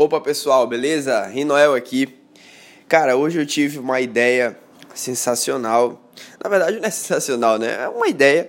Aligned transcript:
Opa 0.00 0.20
pessoal, 0.20 0.64
beleza? 0.64 1.26
Rinoel 1.26 1.74
aqui. 1.74 2.16
Cara, 2.86 3.16
hoje 3.16 3.40
eu 3.40 3.44
tive 3.44 3.80
uma 3.80 4.00
ideia 4.00 4.56
sensacional. 4.94 6.00
Na 6.40 6.48
verdade 6.48 6.76
não 6.78 6.84
é 6.86 6.90
sensacional, 6.90 7.58
né? 7.58 7.82
É 7.82 7.88
uma 7.88 8.06
ideia. 8.06 8.48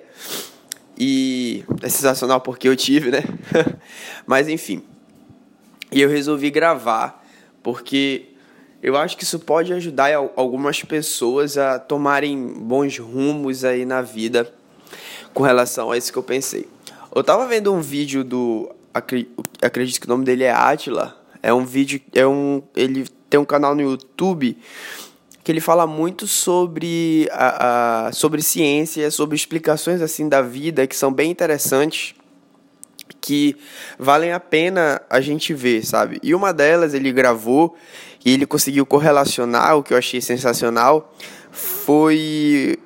E 0.96 1.66
é 1.82 1.90
sensacional 1.90 2.40
porque 2.40 2.70
eu 2.70 2.76
tive, 2.76 3.10
né? 3.10 3.24
Mas 4.28 4.48
enfim. 4.48 4.84
E 5.92 6.00
eu 6.00 6.08
resolvi 6.08 6.51
gravar 6.51 7.28
porque 7.63 8.28
eu 8.84 8.96
acho 8.96 9.18
que 9.18 9.24
isso 9.24 9.40
pode 9.40 9.74
ajudar 9.74 10.13
algumas 10.36 10.84
pessoas 10.84 11.58
a 11.58 11.79
tomarem 11.79 12.38
bons 12.46 13.00
rumos 13.00 13.66
aí 13.66 13.86
na 13.86 14.04
vida 14.04 14.54
com 15.34 15.42
relação 15.42 15.90
a 15.90 15.97
isso 15.97 16.12
que 16.12 16.20
eu 16.20 16.23
pensei. 16.23 16.70
Eu 17.16 17.23
tava 17.23 17.48
vendo 17.48 17.73
um 17.73 17.81
vídeo 17.81 18.23
do 18.23 18.70
acredito 19.59 20.00
que 20.00 20.05
o 20.05 20.09
nome 20.09 20.23
dele 20.26 20.44
é 20.44 20.52
Atila, 20.52 21.19
é 21.41 21.53
um 21.53 21.66
vídeo, 21.66 22.02
é 22.13 22.26
um, 22.26 22.62
ele 22.76 23.05
tem 23.30 23.40
um 23.40 23.45
canal 23.45 23.76
no 23.76 23.82
YouTube 23.82 24.58
que 25.44 25.52
ele 25.52 25.62
fala 25.62 25.88
muito 25.88 26.27
sobre 26.27 27.27
a, 27.31 28.08
a, 28.08 28.12
sobre 28.12 28.41
ciência, 28.41 29.09
sobre 29.09 29.36
explicações 29.36 30.02
assim 30.02 30.30
da 30.30 30.41
vida 30.41 30.86
que 30.86 30.95
são 30.95 31.12
bem 31.12 31.31
interessantes, 31.31 32.14
que 33.20 33.55
valem 33.98 34.31
a 34.31 34.40
pena 34.40 35.02
a 35.09 35.20
gente 35.22 35.54
ver, 35.54 35.86
sabe? 35.86 36.20
E 36.22 36.36
uma 36.36 36.54
delas 36.54 36.94
ele 36.94 37.12
gravou 37.12 37.76
e 38.23 38.31
ele 38.31 38.45
conseguiu 38.45 38.86
correlacionar 38.86 39.76
o 39.78 39.84
que 39.84 39.94
eu 39.94 39.98
achei 39.98 40.22
sensacional 40.22 41.14
foi 41.52 42.78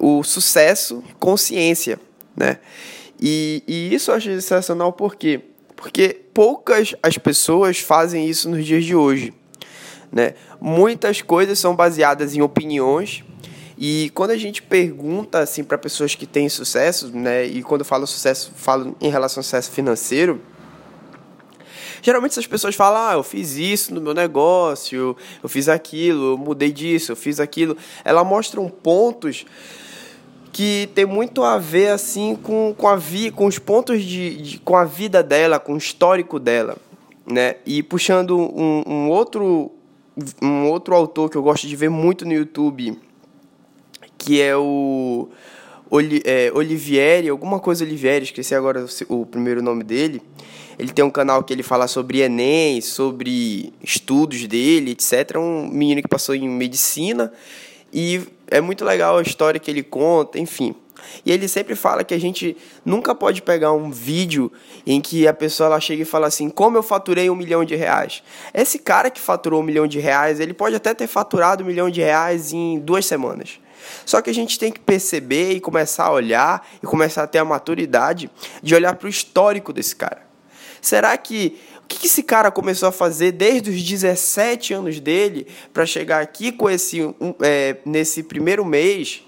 o 0.00 0.22
sucesso 0.22 1.04
com 1.18 1.36
ciência, 1.36 1.98
né? 2.36 2.58
E, 3.20 3.62
e 3.68 3.94
isso 3.94 4.10
eu 4.10 4.14
achei 4.14 4.34
sensacional 4.34 4.92
por 4.92 5.14
quê? 5.14 5.42
Porque 5.80 6.20
poucas 6.32 6.94
as 7.02 7.18
pessoas 7.18 7.80
fazem 7.80 8.28
isso 8.28 8.48
nos 8.48 8.64
dias 8.64 8.84
de 8.84 8.94
hoje. 8.94 9.32
Né? 10.12 10.34
Muitas 10.60 11.22
coisas 11.22 11.58
são 11.58 11.74
baseadas 11.74 12.36
em 12.36 12.42
opiniões 12.42 13.24
e 13.82 14.10
quando 14.14 14.32
a 14.32 14.36
gente 14.36 14.60
pergunta 14.60 15.38
assim 15.38 15.64
para 15.64 15.78
pessoas 15.78 16.14
que 16.14 16.26
têm 16.26 16.50
sucesso, 16.50 17.10
né, 17.16 17.46
e 17.46 17.62
quando 17.62 17.80
eu 17.80 17.86
falo 17.86 18.06
sucesso, 18.06 18.52
falo 18.54 18.94
em 19.00 19.08
relação 19.08 19.40
ao 19.40 19.42
sucesso 19.42 19.70
financeiro, 19.70 20.38
geralmente 22.02 22.32
essas 22.32 22.46
pessoas 22.46 22.74
falam: 22.74 23.00
"Ah, 23.00 23.14
eu 23.14 23.22
fiz 23.22 23.56
isso 23.56 23.94
no 23.94 24.00
meu 24.02 24.12
negócio, 24.12 25.16
eu 25.42 25.48
fiz 25.48 25.66
aquilo, 25.66 26.32
eu 26.32 26.36
mudei 26.36 26.70
disso, 26.70 27.12
eu 27.12 27.16
fiz 27.16 27.40
aquilo". 27.40 27.74
Elas 28.04 28.26
mostram 28.26 28.68
pontos 28.68 29.46
que 30.52 30.88
tem 30.94 31.06
muito 31.06 31.42
a 31.42 31.58
ver 31.58 31.88
assim 31.88 32.34
com, 32.34 32.74
com, 32.76 32.88
a 32.88 32.96
vi, 32.96 33.30
com 33.30 33.46
os 33.46 33.58
pontos 33.58 34.02
de, 34.02 34.36
de, 34.42 34.58
com 34.58 34.76
a 34.76 34.84
vida 34.84 35.22
dela, 35.22 35.58
com 35.58 35.74
o 35.74 35.78
histórico 35.78 36.38
dela, 36.38 36.76
né? 37.26 37.56
E 37.64 37.82
puxando 37.82 38.36
um, 38.36 38.82
um, 38.86 39.08
outro 39.08 39.70
um 40.42 40.66
outro 40.66 40.94
autor 40.94 41.30
que 41.30 41.36
eu 41.36 41.42
gosto 41.42 41.66
de 41.66 41.76
ver 41.76 41.88
muito 41.88 42.24
no 42.24 42.32
YouTube, 42.32 42.98
que 44.18 44.40
é 44.40 44.56
o 44.56 45.28
Oli, 45.88 46.20
é, 46.24 46.52
Olivieri, 46.54 47.28
alguma 47.28 47.58
coisa 47.58 47.84
Olivieri, 47.84 48.24
esqueci 48.24 48.54
agora 48.54 48.84
o, 49.08 49.20
o 49.20 49.26
primeiro 49.26 49.62
nome 49.62 49.84
dele. 49.84 50.20
Ele 50.78 50.92
tem 50.92 51.04
um 51.04 51.10
canal 51.10 51.42
que 51.42 51.52
ele 51.52 51.62
fala 51.62 51.86
sobre 51.86 52.20
Enem, 52.20 52.80
sobre 52.80 53.72
estudos 53.82 54.46
dele, 54.46 54.92
etc. 54.92 55.32
É 55.34 55.38
um 55.38 55.68
menino 55.68 56.00
que 56.00 56.08
passou 56.08 56.34
em 56.34 56.48
medicina 56.48 57.30
e 57.92 58.20
é 58.50 58.60
muito 58.60 58.84
legal 58.84 59.18
a 59.18 59.22
história 59.22 59.60
que 59.60 59.70
ele 59.70 59.82
conta, 59.82 60.38
enfim. 60.38 60.74
E 61.24 61.32
ele 61.32 61.48
sempre 61.48 61.74
fala 61.74 62.04
que 62.04 62.14
a 62.14 62.20
gente 62.20 62.56
nunca 62.84 63.14
pode 63.14 63.42
pegar 63.42 63.72
um 63.72 63.90
vídeo 63.90 64.52
em 64.86 65.00
que 65.00 65.26
a 65.26 65.32
pessoa 65.32 65.68
ela 65.68 65.80
chega 65.80 66.02
e 66.02 66.04
fala 66.04 66.26
assim: 66.26 66.50
como 66.50 66.76
eu 66.76 66.82
faturei 66.82 67.30
um 67.30 67.34
milhão 67.34 67.64
de 67.64 67.74
reais. 67.74 68.22
Esse 68.52 68.78
cara 68.78 69.10
que 69.10 69.20
faturou 69.20 69.60
um 69.60 69.64
milhão 69.64 69.86
de 69.86 69.98
reais, 69.98 70.40
ele 70.40 70.52
pode 70.52 70.76
até 70.76 70.92
ter 70.94 71.06
faturado 71.06 71.64
um 71.64 71.66
milhão 71.66 71.90
de 71.90 72.00
reais 72.00 72.52
em 72.52 72.78
duas 72.78 73.06
semanas. 73.06 73.60
Só 74.04 74.20
que 74.20 74.30
a 74.30 74.34
gente 74.34 74.58
tem 74.58 74.70
que 74.70 74.80
perceber 74.80 75.52
e 75.52 75.60
começar 75.60 76.04
a 76.04 76.12
olhar 76.12 76.66
e 76.82 76.86
começar 76.86 77.22
a 77.22 77.26
ter 77.26 77.38
a 77.38 77.44
maturidade 77.44 78.30
de 78.62 78.74
olhar 78.74 78.94
para 78.94 79.06
o 79.06 79.10
histórico 79.10 79.72
desse 79.72 79.96
cara. 79.96 80.28
Será 80.80 81.16
que 81.16 81.58
que, 81.90 81.98
que 81.98 82.06
esse 82.06 82.22
cara 82.22 82.50
começou 82.52 82.88
a 82.88 82.92
fazer 82.92 83.32
desde 83.32 83.68
os 83.68 83.82
17 83.82 84.72
anos 84.72 85.00
dele 85.00 85.48
para 85.74 85.84
chegar 85.84 86.22
aqui 86.22 86.52
com 86.52 86.70
esse 86.70 87.02
um, 87.02 87.34
é, 87.40 87.78
nesse 87.84 88.22
primeiro 88.22 88.64
mês, 88.64 89.24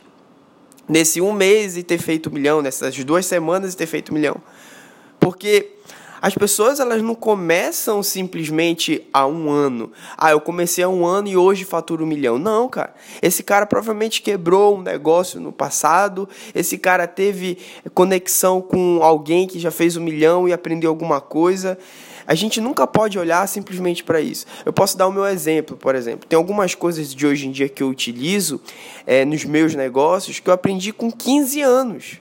nesse 0.88 1.20
um 1.20 1.32
mês 1.32 1.76
e 1.76 1.82
ter 1.82 1.98
feito 1.98 2.30
um 2.30 2.32
milhão, 2.32 2.62
nessas 2.62 2.96
duas 3.04 3.26
semanas 3.26 3.74
e 3.74 3.76
ter 3.76 3.86
feito 3.86 4.12
um 4.12 4.14
milhão? 4.14 4.36
Porque 5.18 5.70
as 6.20 6.36
pessoas 6.36 6.78
elas 6.78 7.02
não 7.02 7.16
começam 7.16 8.00
simplesmente 8.00 9.08
há 9.12 9.26
um 9.26 9.50
ano. 9.50 9.90
Ah, 10.16 10.30
eu 10.30 10.40
comecei 10.40 10.84
há 10.84 10.88
um 10.88 11.04
ano 11.04 11.26
e 11.26 11.36
hoje 11.36 11.64
faturo 11.64 12.04
um 12.04 12.06
milhão. 12.06 12.38
Não, 12.38 12.68
cara. 12.68 12.94
Esse 13.20 13.42
cara 13.42 13.66
provavelmente 13.66 14.22
quebrou 14.22 14.78
um 14.78 14.82
negócio 14.82 15.40
no 15.40 15.50
passado. 15.50 16.28
Esse 16.54 16.78
cara 16.78 17.08
teve 17.08 17.58
conexão 17.92 18.62
com 18.62 19.00
alguém 19.02 19.48
que 19.48 19.58
já 19.58 19.72
fez 19.72 19.96
um 19.96 20.00
milhão 20.00 20.48
e 20.48 20.52
aprendeu 20.52 20.90
alguma 20.90 21.20
coisa. 21.20 21.76
A 22.26 22.34
gente 22.34 22.60
nunca 22.60 22.86
pode 22.86 23.18
olhar 23.18 23.46
simplesmente 23.48 24.04
para 24.04 24.20
isso. 24.20 24.46
Eu 24.64 24.72
posso 24.72 24.96
dar 24.96 25.06
o 25.06 25.12
meu 25.12 25.26
exemplo, 25.26 25.76
por 25.76 25.94
exemplo. 25.94 26.28
Tem 26.28 26.36
algumas 26.36 26.74
coisas 26.74 27.14
de 27.14 27.26
hoje 27.26 27.48
em 27.48 27.50
dia 27.50 27.68
que 27.68 27.82
eu 27.82 27.88
utilizo 27.88 28.60
é, 29.06 29.24
nos 29.24 29.44
meus 29.44 29.74
negócios 29.74 30.38
que 30.38 30.48
eu 30.48 30.54
aprendi 30.54 30.92
com 30.92 31.10
15 31.10 31.60
anos. 31.60 32.20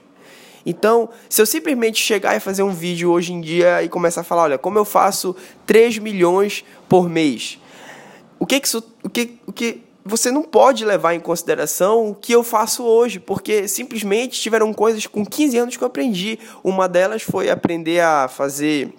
Então, 0.64 1.08
se 1.28 1.42
eu 1.42 1.46
simplesmente 1.46 2.00
chegar 2.00 2.36
e 2.36 2.40
fazer 2.40 2.62
um 2.62 2.70
vídeo 2.70 3.10
hoje 3.10 3.32
em 3.32 3.40
dia 3.40 3.82
e 3.82 3.88
começar 3.88 4.20
a 4.20 4.24
falar, 4.24 4.42
olha, 4.42 4.58
como 4.58 4.78
eu 4.78 4.84
faço 4.84 5.34
3 5.66 5.98
milhões 5.98 6.64
por 6.88 7.08
mês, 7.08 7.58
o 8.38 8.46
que, 8.46 8.60
que 8.60 8.66
isso. 8.66 8.82
O 9.02 9.08
que, 9.08 9.38
o 9.46 9.52
que 9.52 9.82
você 10.04 10.32
não 10.32 10.42
pode 10.42 10.84
levar 10.84 11.14
em 11.14 11.20
consideração 11.20 12.10
o 12.10 12.14
que 12.14 12.32
eu 12.32 12.42
faço 12.42 12.82
hoje, 12.82 13.20
porque 13.20 13.68
simplesmente 13.68 14.40
tiveram 14.40 14.72
coisas 14.72 15.06
com 15.06 15.24
15 15.24 15.58
anos 15.58 15.76
que 15.76 15.84
eu 15.84 15.86
aprendi. 15.86 16.38
Uma 16.62 16.88
delas 16.88 17.22
foi 17.22 17.50
aprender 17.50 18.00
a 18.00 18.26
fazer 18.26 18.92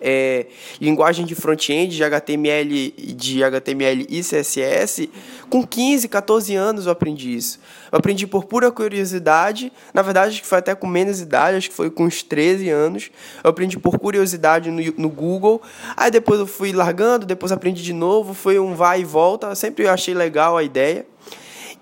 é, 0.00 0.46
linguagem 0.80 1.26
de 1.26 1.34
front-end, 1.34 1.94
de 1.94 2.04
HTML, 2.04 2.90
de 3.14 3.44
HTML 3.44 4.06
e 4.08 4.20
CSS, 4.20 5.10
com 5.48 5.66
15, 5.66 6.08
14 6.08 6.54
anos 6.54 6.86
eu 6.86 6.92
aprendi 6.92 7.34
isso. 7.34 7.60
Eu 7.92 7.98
aprendi 7.98 8.26
por 8.26 8.44
pura 8.44 8.70
curiosidade, 8.70 9.72
na 9.92 10.02
verdade 10.02 10.30
acho 10.30 10.42
que 10.42 10.48
foi 10.48 10.58
até 10.58 10.74
com 10.74 10.86
menos 10.86 11.20
idade, 11.20 11.56
acho 11.56 11.70
que 11.70 11.76
foi 11.76 11.90
com 11.90 12.04
uns 12.04 12.22
13 12.22 12.68
anos. 12.70 13.10
Eu 13.42 13.50
aprendi 13.50 13.78
por 13.78 13.98
curiosidade 13.98 14.70
no, 14.70 14.82
no 14.96 15.08
Google, 15.08 15.60
aí 15.96 16.10
depois 16.10 16.40
eu 16.40 16.46
fui 16.46 16.72
largando, 16.72 17.26
depois 17.26 17.52
aprendi 17.52 17.82
de 17.82 17.92
novo, 17.92 18.34
foi 18.34 18.58
um 18.58 18.74
vai 18.74 19.00
e 19.00 19.04
volta, 19.04 19.48
eu 19.48 19.56
sempre 19.56 19.86
achei 19.88 20.14
legal 20.14 20.56
a 20.56 20.62
ideia. 20.62 21.06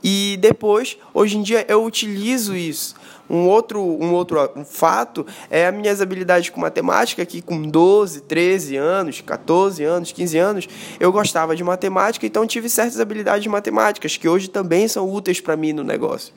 E 0.03 0.39
depois, 0.41 0.97
hoje 1.13 1.37
em 1.39 1.43
dia, 1.43 1.65
eu 1.69 1.85
utilizo 1.85 2.55
isso. 2.57 2.95
Um 3.29 3.47
outro, 3.47 3.81
um 3.81 4.13
outro 4.13 4.39
fato 4.65 5.27
é 5.51 5.67
as 5.67 5.75
minhas 5.75 6.01
habilidades 6.01 6.49
com 6.49 6.61
matemática, 6.61 7.25
que 7.27 7.43
com 7.43 7.63
12, 7.63 8.23
13 8.23 8.77
anos, 8.77 9.21
14 9.21 9.85
anos, 9.85 10.13
15 10.13 10.39
anos, 10.39 10.69
eu 10.99 11.13
gostava 11.13 11.55
de 11.55 11.63
matemática, 11.63 12.27
então 12.27 12.47
tive 12.47 12.69
certas 12.69 12.99
habilidades 12.99 13.47
matemáticas 13.47 14.17
que 14.17 14.29
hoje 14.29 14.49
também 14.49 14.89
são 14.89 15.09
úteis 15.13 15.41
para 15.41 15.57
mim 15.57 15.73
no 15.73 15.85
negócio. 15.85 16.33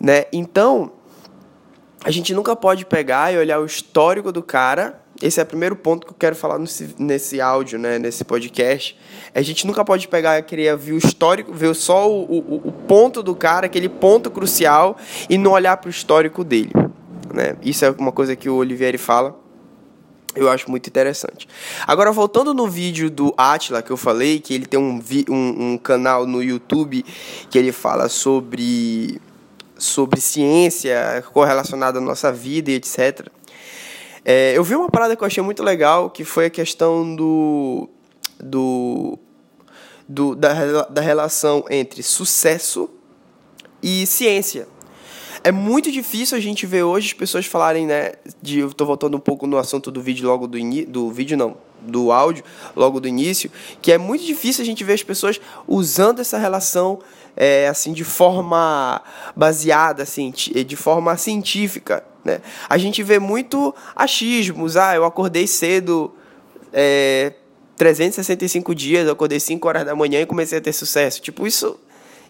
Né? 0.00 0.24
Então, 0.32 0.92
a 2.04 2.10
gente 2.10 2.34
nunca 2.34 2.54
pode 2.56 2.84
pegar 2.84 3.32
e 3.32 3.38
olhar 3.38 3.60
o 3.60 3.66
histórico 3.66 4.32
do 4.32 4.42
cara 4.42 5.05
esse 5.22 5.40
é 5.40 5.42
o 5.42 5.46
primeiro 5.46 5.76
ponto 5.76 6.06
que 6.06 6.12
eu 6.12 6.16
quero 6.18 6.36
falar 6.36 6.58
nesse, 6.58 6.94
nesse 6.98 7.40
áudio, 7.40 7.78
né, 7.78 7.98
nesse 7.98 8.24
podcast. 8.24 8.96
A 9.34 9.40
gente 9.42 9.66
nunca 9.66 9.84
pode 9.84 10.08
pegar 10.08 10.40
querer 10.42 10.76
ver 10.76 10.92
o 10.92 10.98
histórico, 10.98 11.52
ver 11.52 11.74
só 11.74 12.10
o, 12.10 12.22
o, 12.24 12.68
o 12.68 12.72
ponto 12.72 13.22
do 13.22 13.34
cara, 13.34 13.66
aquele 13.66 13.88
ponto 13.88 14.30
crucial, 14.30 14.96
e 15.28 15.38
não 15.38 15.52
olhar 15.52 15.76
para 15.78 15.88
o 15.88 15.90
histórico 15.90 16.44
dele. 16.44 16.72
Né? 17.32 17.56
Isso 17.62 17.84
é 17.84 17.90
uma 17.90 18.12
coisa 18.12 18.36
que 18.36 18.48
o 18.48 18.56
Olivieri 18.56 18.98
fala. 18.98 19.38
Eu 20.34 20.50
acho 20.50 20.70
muito 20.70 20.86
interessante. 20.86 21.48
Agora, 21.86 22.12
voltando 22.12 22.52
no 22.52 22.68
vídeo 22.68 23.08
do 23.10 23.32
Atila 23.38 23.80
que 23.80 23.90
eu 23.90 23.96
falei, 23.96 24.38
que 24.38 24.52
ele 24.52 24.66
tem 24.66 24.78
um, 24.78 25.00
um, 25.30 25.72
um 25.72 25.78
canal 25.78 26.26
no 26.26 26.42
YouTube 26.42 27.02
que 27.48 27.58
ele 27.58 27.72
fala 27.72 28.10
sobre, 28.10 29.18
sobre 29.78 30.20
ciência 30.20 31.24
correlacionada 31.32 31.98
à 31.98 32.02
nossa 32.02 32.30
vida 32.30 32.70
e 32.70 32.74
etc. 32.74 33.28
É, 34.28 34.58
eu 34.58 34.64
vi 34.64 34.74
uma 34.74 34.90
parada 34.90 35.14
que 35.14 35.22
eu 35.22 35.26
achei 35.26 35.40
muito 35.40 35.62
legal, 35.62 36.10
que 36.10 36.24
foi 36.24 36.46
a 36.46 36.50
questão 36.50 37.14
do. 37.14 37.88
do, 38.42 39.16
do 40.08 40.34
da, 40.34 40.82
da 40.86 41.00
relação 41.00 41.64
entre 41.70 42.02
sucesso 42.02 42.90
e 43.80 44.04
ciência. 44.04 44.66
É 45.44 45.52
muito 45.52 45.92
difícil 45.92 46.36
a 46.36 46.40
gente 46.40 46.66
ver 46.66 46.82
hoje 46.82 47.06
as 47.06 47.12
pessoas 47.12 47.46
falarem, 47.46 47.86
né? 47.86 48.14
De, 48.42 48.58
eu 48.58 48.74
tô 48.74 48.84
voltando 48.84 49.16
um 49.16 49.20
pouco 49.20 49.46
no 49.46 49.58
assunto 49.58 49.92
do 49.92 50.02
vídeo 50.02 50.26
logo 50.26 50.48
do 50.48 50.58
início. 50.58 50.88
Do 50.88 51.08
vídeo 51.08 51.36
não, 51.36 51.56
do 51.80 52.10
áudio, 52.10 52.44
logo 52.74 53.00
do 53.00 53.06
início, 53.08 53.50
que 53.80 53.92
é 53.92 53.98
muito 53.98 54.24
difícil 54.24 54.62
a 54.62 54.66
gente 54.66 54.82
ver 54.82 54.94
as 54.94 55.02
pessoas 55.02 55.40
usando 55.68 56.20
essa 56.20 56.38
relação 56.38 56.98
é, 57.36 57.68
assim 57.68 57.92
de 57.92 58.04
forma 58.04 59.00
baseada, 59.34 60.02
assim, 60.02 60.30
de 60.30 60.76
forma 60.76 61.16
científica 61.16 62.02
né? 62.26 62.40
A 62.68 62.76
gente 62.76 63.02
vê 63.02 63.18
muito 63.18 63.74
achismos. 63.94 64.76
Ah, 64.76 64.96
eu 64.96 65.04
acordei 65.04 65.46
cedo 65.46 66.12
é, 66.72 67.32
365 67.76 68.74
dias, 68.74 69.06
eu 69.06 69.12
acordei 69.12 69.38
5 69.38 69.66
horas 69.66 69.86
da 69.86 69.94
manhã 69.94 70.20
e 70.20 70.26
comecei 70.26 70.58
a 70.58 70.60
ter 70.60 70.72
sucesso. 70.72 71.22
Tipo, 71.22 71.46
isso 71.46 71.78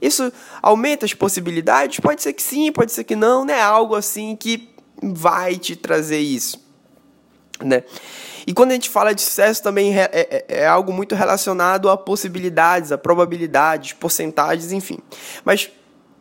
isso 0.00 0.30
aumenta 0.60 1.06
as 1.06 1.14
possibilidades? 1.14 1.98
Pode 2.00 2.22
ser 2.22 2.34
que 2.34 2.42
sim, 2.42 2.70
pode 2.70 2.92
ser 2.92 3.02
que 3.02 3.16
não, 3.16 3.46
não 3.46 3.54
é 3.54 3.62
algo 3.62 3.94
assim 3.94 4.36
que 4.36 4.68
vai 5.02 5.56
te 5.56 5.74
trazer 5.74 6.18
isso, 6.18 6.62
né? 7.64 7.82
E 8.46 8.54
quando 8.54 8.70
a 8.70 8.74
gente 8.74 8.88
fala 8.88 9.12
de 9.12 9.20
sucesso 9.20 9.62
também 9.62 9.98
é, 9.98 10.08
é, 10.12 10.44
é 10.48 10.66
algo 10.66 10.92
muito 10.92 11.14
relacionado 11.14 11.90
a 11.90 11.96
possibilidades, 11.96 12.92
a 12.92 12.98
probabilidades, 12.98 13.92
porcentagens, 13.92 14.70
enfim. 14.70 14.98
Mas 15.44 15.70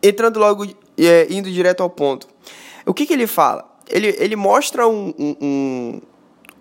entrando 0.01 0.39
logo, 0.39 0.66
é, 0.98 1.27
indo 1.30 1.51
direto 1.51 1.83
ao 1.83 1.89
ponto, 1.89 2.27
o 2.86 2.94
que, 2.94 3.06
que 3.06 3.13
ele 3.13 3.27
fala? 3.27 3.63
Ele, 3.89 4.16
ele 4.18 4.36
mostra 4.36 4.88
um, 4.88 5.13
um, 5.19 6.01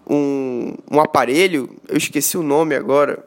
um, 0.08 0.75
um 0.90 1.00
aparelho, 1.00 1.75
eu 1.88 1.96
esqueci 1.96 2.37
o 2.37 2.43
nome 2.43 2.75
agora, 2.75 3.26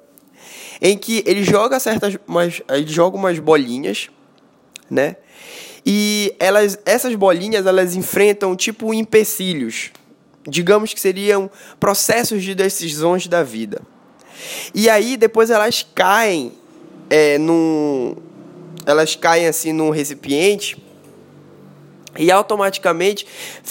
em 0.79 0.95
que 0.95 1.23
ele 1.25 1.43
joga 1.43 1.79
certas, 1.79 2.17
umas, 2.27 2.61
ele 2.69 2.87
joga 2.87 3.17
umas 3.17 3.39
bolinhas, 3.39 4.09
né? 4.89 5.15
E 5.85 6.35
elas, 6.39 6.77
essas 6.85 7.15
bolinhas, 7.15 7.65
elas 7.65 7.95
enfrentam 7.95 8.55
tipo 8.55 8.93
empecilhos, 8.93 9.91
digamos 10.47 10.93
que 10.93 10.99
seriam 10.99 11.49
processos 11.79 12.43
de 12.43 12.55
decisões 12.55 13.27
da 13.27 13.43
vida. 13.43 13.81
E 14.73 14.89
aí 14.89 15.17
depois 15.17 15.49
elas 15.49 15.85
caem 15.93 16.53
é, 17.09 17.37
num, 17.37 18.15
elas 18.85 19.15
caem 19.15 19.47
assim 19.47 19.73
num 19.73 19.89
recipiente 19.89 20.81
e 22.17 22.31
automaticamente 22.31 23.27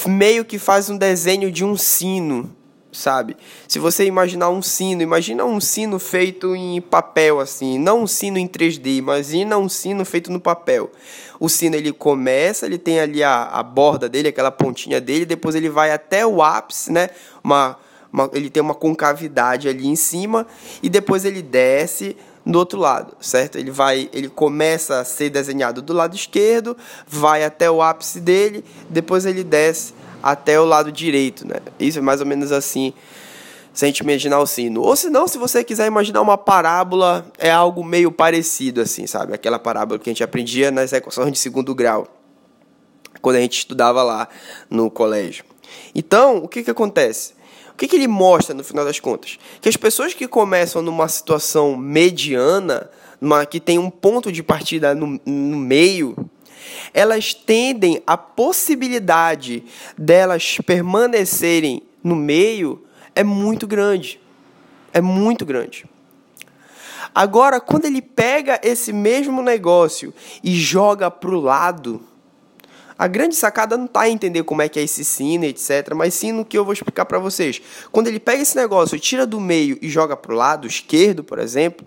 meio 0.06 0.44
que 0.44 0.58
faz 0.58 0.88
um 0.88 0.96
desenho 0.96 1.50
de 1.50 1.64
um 1.64 1.76
sino 1.76 2.55
sabe? 2.96 3.36
Se 3.68 3.78
você 3.78 4.04
imaginar 4.04 4.50
um 4.50 4.62
sino, 4.62 5.02
imagina 5.02 5.44
um 5.44 5.60
sino 5.60 5.98
feito 5.98 6.54
em 6.56 6.80
papel 6.80 7.40
assim, 7.40 7.78
não 7.78 8.02
um 8.02 8.06
sino 8.06 8.38
em 8.38 8.48
3D, 8.48 8.96
imagina 8.96 9.58
um 9.58 9.68
sino 9.68 10.04
feito 10.04 10.32
no 10.32 10.40
papel. 10.40 10.90
O 11.38 11.48
sino 11.48 11.76
ele 11.76 11.92
começa, 11.92 12.66
ele 12.66 12.78
tem 12.78 12.98
ali 13.00 13.22
a, 13.22 13.44
a 13.44 13.62
borda 13.62 14.08
dele, 14.08 14.28
aquela 14.28 14.50
pontinha 14.50 15.00
dele, 15.00 15.26
depois 15.26 15.54
ele 15.54 15.68
vai 15.68 15.92
até 15.92 16.26
o 16.26 16.42
ápice, 16.42 16.90
né? 16.90 17.10
Uma, 17.44 17.76
uma, 18.12 18.30
ele 18.32 18.48
tem 18.48 18.62
uma 18.62 18.74
concavidade 18.74 19.68
ali 19.68 19.86
em 19.86 19.96
cima 19.96 20.46
e 20.82 20.88
depois 20.88 21.24
ele 21.24 21.42
desce 21.42 22.16
do 22.44 22.58
outro 22.58 22.78
lado, 22.78 23.16
certo? 23.20 23.58
Ele 23.58 23.72
vai, 23.72 24.08
ele 24.12 24.28
começa 24.28 25.00
a 25.00 25.04
ser 25.04 25.30
desenhado 25.30 25.82
do 25.82 25.92
lado 25.92 26.14
esquerdo, 26.14 26.76
vai 27.06 27.44
até 27.44 27.68
o 27.68 27.82
ápice 27.82 28.20
dele, 28.20 28.64
depois 28.88 29.26
ele 29.26 29.42
desce 29.42 29.92
até 30.30 30.60
o 30.60 30.64
lado 30.64 30.90
direito, 30.90 31.46
né? 31.46 31.56
Isso 31.78 31.98
é 31.98 32.02
mais 32.02 32.20
ou 32.20 32.26
menos 32.26 32.50
assim, 32.50 32.92
se 33.72 33.84
a 33.84 33.88
gente 33.88 34.00
imaginar 34.00 34.40
o 34.40 34.46
sino. 34.46 34.82
Ou 34.82 34.96
se 34.96 35.08
não, 35.08 35.28
se 35.28 35.38
você 35.38 35.62
quiser 35.62 35.86
imaginar 35.86 36.20
uma 36.20 36.36
parábola, 36.36 37.30
é 37.38 37.50
algo 37.50 37.84
meio 37.84 38.10
parecido 38.10 38.80
assim, 38.80 39.06
sabe? 39.06 39.32
Aquela 39.32 39.58
parábola 39.58 40.00
que 40.00 40.10
a 40.10 40.12
gente 40.12 40.24
aprendia 40.24 40.72
nas 40.72 40.92
equações 40.92 41.30
de 41.30 41.38
segundo 41.38 41.72
grau, 41.76 42.08
quando 43.22 43.36
a 43.36 43.40
gente 43.40 43.58
estudava 43.58 44.02
lá 44.02 44.28
no 44.68 44.90
colégio. 44.90 45.44
Então, 45.94 46.38
o 46.38 46.48
que 46.48 46.64
que 46.64 46.70
acontece? 46.70 47.34
O 47.70 47.76
que, 47.76 47.86
que 47.86 47.94
ele 47.94 48.08
mostra 48.08 48.54
no 48.54 48.64
final 48.64 48.84
das 48.84 48.98
contas? 48.98 49.38
Que 49.60 49.68
as 49.68 49.76
pessoas 49.76 50.12
que 50.12 50.26
começam 50.26 50.82
numa 50.82 51.06
situação 51.06 51.76
mediana, 51.76 52.90
numa, 53.20 53.46
que 53.46 53.60
tem 53.60 53.78
um 53.78 53.90
ponto 53.90 54.32
de 54.32 54.42
partida 54.42 54.94
no, 54.94 55.20
no 55.24 55.56
meio, 55.56 56.16
elas 56.92 57.34
tendem 57.34 58.02
a 58.06 58.16
possibilidade 58.16 59.64
delas 59.96 60.58
permanecerem 60.64 61.82
no 62.02 62.14
meio 62.14 62.84
é 63.14 63.24
muito 63.24 63.66
grande. 63.66 64.20
É 64.92 65.00
muito 65.00 65.44
grande. 65.44 65.84
Agora, 67.14 67.60
quando 67.60 67.86
ele 67.86 68.02
pega 68.02 68.60
esse 68.62 68.92
mesmo 68.92 69.42
negócio 69.42 70.12
e 70.44 70.54
joga 70.54 71.10
para 71.10 71.30
o 71.30 71.40
lado, 71.40 72.02
a 72.98 73.06
grande 73.06 73.34
sacada 73.34 73.76
não 73.76 73.86
está 73.86 74.08
em 74.08 74.12
entender 74.12 74.42
como 74.42 74.62
é 74.62 74.68
que 74.68 74.78
é 74.78 74.82
esse 74.82 75.04
sino, 75.04 75.44
etc. 75.44 75.94
Mas 75.94 76.14
sim 76.14 76.32
no 76.32 76.44
que 76.44 76.56
eu 76.56 76.64
vou 76.64 76.72
explicar 76.72 77.04
para 77.04 77.18
vocês. 77.18 77.60
Quando 77.90 78.08
ele 78.08 78.20
pega 78.20 78.42
esse 78.42 78.56
negócio, 78.56 78.98
tira 78.98 79.26
do 79.26 79.40
meio 79.40 79.78
e 79.82 79.88
joga 79.88 80.16
para 80.16 80.32
o 80.32 80.36
lado 80.36 80.66
esquerdo, 80.66 81.24
por 81.24 81.38
exemplo, 81.38 81.86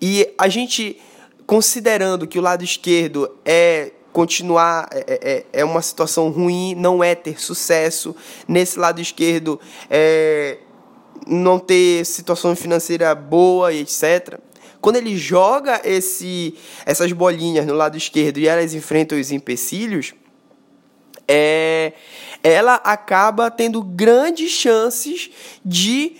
e 0.00 0.28
a 0.38 0.48
gente 0.48 1.00
considerando 1.46 2.26
que 2.26 2.38
o 2.38 2.42
lado 2.42 2.64
esquerdo 2.64 3.38
é 3.44 3.92
continuar 4.12 4.88
é, 4.92 4.98
é, 4.98 5.32
é, 5.32 5.46
é, 5.60 5.64
uma 5.64 5.80
situação 5.80 6.30
ruim, 6.30 6.74
não 6.74 7.02
é 7.02 7.14
ter 7.14 7.40
sucesso. 7.40 8.14
Nesse 8.46 8.78
lado 8.78 9.00
esquerdo, 9.00 9.58
é 9.90 10.58
não 11.26 11.58
ter 11.58 12.04
situação 12.04 12.54
financeira 12.56 13.14
boa 13.14 13.72
e 13.72 13.80
etc. 13.80 14.38
Quando 14.80 14.96
ele 14.96 15.16
joga 15.16 15.80
esse, 15.84 16.54
essas 16.84 17.12
bolinhas 17.12 17.64
no 17.64 17.74
lado 17.74 17.96
esquerdo 17.96 18.38
e 18.38 18.48
elas 18.48 18.74
enfrentam 18.74 19.18
os 19.18 19.30
empecilhos, 19.30 20.12
é, 21.28 21.92
ela 22.42 22.74
acaba 22.74 23.50
tendo 23.50 23.80
grandes 23.80 24.50
chances 24.50 25.30
de 25.64 26.16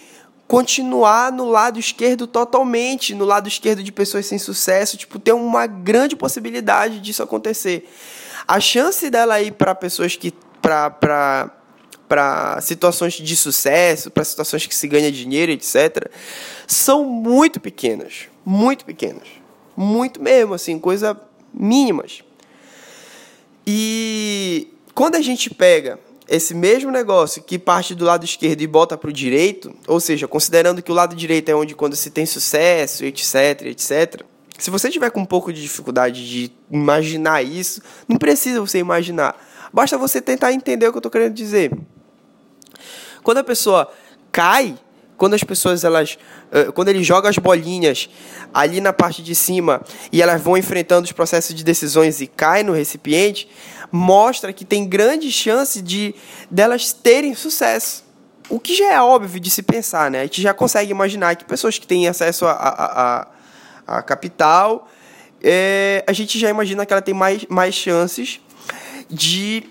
continuar 0.52 1.32
no 1.32 1.48
lado 1.48 1.80
esquerdo 1.80 2.26
totalmente, 2.26 3.14
no 3.14 3.24
lado 3.24 3.48
esquerdo 3.48 3.82
de 3.82 3.90
pessoas 3.90 4.26
sem 4.26 4.38
sucesso, 4.38 4.98
tipo, 4.98 5.18
tem 5.18 5.32
uma 5.32 5.66
grande 5.66 6.14
possibilidade 6.14 7.00
disso 7.00 7.22
acontecer. 7.22 7.88
A 8.46 8.60
chance 8.60 9.08
dela 9.08 9.40
ir 9.40 9.52
para 9.52 9.74
pessoas 9.74 10.14
que 10.14 10.30
para 10.60 11.50
para 12.06 12.60
situações 12.60 13.14
de 13.14 13.34
sucesso, 13.34 14.10
para 14.10 14.22
situações 14.22 14.66
que 14.66 14.74
se 14.74 14.86
ganha 14.86 15.10
dinheiro, 15.10 15.50
etc, 15.50 16.10
são 16.66 17.02
muito 17.02 17.58
pequenas, 17.58 18.28
muito 18.44 18.84
pequenas. 18.84 19.26
Muito 19.74 20.22
mesmo 20.22 20.52
assim, 20.52 20.78
coisa 20.78 21.18
mínimas. 21.50 22.22
E 23.66 24.68
quando 24.94 25.14
a 25.14 25.22
gente 25.22 25.48
pega 25.48 25.98
esse 26.32 26.54
mesmo 26.54 26.90
negócio 26.90 27.42
que 27.42 27.58
parte 27.58 27.94
do 27.94 28.06
lado 28.06 28.24
esquerdo 28.24 28.62
e 28.62 28.66
bota 28.66 28.96
para 28.96 29.10
o 29.10 29.12
direito, 29.12 29.70
ou 29.86 30.00
seja, 30.00 30.26
considerando 30.26 30.82
que 30.82 30.90
o 30.90 30.94
lado 30.94 31.14
direito 31.14 31.50
é 31.50 31.54
onde 31.54 31.74
quando 31.74 31.94
se 31.94 32.10
tem 32.10 32.24
sucesso, 32.24 33.04
etc, 33.04 33.66
etc. 33.66 34.22
Se 34.58 34.70
você 34.70 34.88
tiver 34.88 35.10
com 35.10 35.20
um 35.20 35.26
pouco 35.26 35.52
de 35.52 35.60
dificuldade 35.60 36.26
de 36.26 36.50
imaginar 36.70 37.42
isso, 37.42 37.82
não 38.08 38.16
precisa 38.16 38.62
você 38.62 38.78
imaginar. 38.78 39.36
Basta 39.70 39.98
você 39.98 40.22
tentar 40.22 40.54
entender 40.54 40.88
o 40.88 40.90
que 40.90 40.96
eu 40.96 41.00
estou 41.00 41.12
querendo 41.12 41.34
dizer. 41.34 41.70
Quando 43.22 43.36
a 43.36 43.44
pessoa 43.44 43.92
cai, 44.30 44.74
quando 45.18 45.34
as 45.34 45.44
pessoas 45.44 45.84
elas 45.84 46.16
quando 46.74 46.88
ele 46.88 47.02
joga 47.02 47.28
as 47.28 47.38
bolinhas 47.38 48.10
ali 48.52 48.80
na 48.80 48.92
parte 48.92 49.22
de 49.22 49.34
cima 49.34 49.80
e 50.10 50.20
elas 50.20 50.40
vão 50.40 50.56
enfrentando 50.56 51.04
os 51.04 51.12
processos 51.12 51.54
de 51.54 51.64
decisões 51.64 52.20
e 52.20 52.26
cai 52.26 52.62
no 52.62 52.72
recipiente, 52.72 53.48
mostra 53.92 54.52
que 54.54 54.64
tem 54.64 54.88
grande 54.88 55.30
chance 55.30 55.82
de 55.82 56.14
delas 56.50 56.92
terem 56.92 57.34
sucesso. 57.34 58.04
O 58.48 58.58
que 58.58 58.74
já 58.74 58.92
é 58.92 59.00
óbvio 59.00 59.38
de 59.38 59.50
se 59.50 59.62
pensar, 59.62 60.10
né? 60.10 60.20
A 60.20 60.22
gente 60.24 60.40
já 60.40 60.54
consegue 60.54 60.90
imaginar 60.90 61.36
que 61.36 61.44
pessoas 61.44 61.78
que 61.78 61.86
têm 61.86 62.08
acesso 62.08 62.46
a, 62.46 62.52
a, 62.52 63.26
a, 63.86 63.98
a 63.98 64.02
capital, 64.02 64.88
é, 65.42 66.02
a 66.06 66.12
gente 66.12 66.38
já 66.38 66.48
imagina 66.48 66.86
que 66.86 66.92
ela 66.92 67.02
tem 67.02 67.14
mais, 67.14 67.44
mais 67.48 67.74
chances 67.74 68.40
de, 69.08 69.64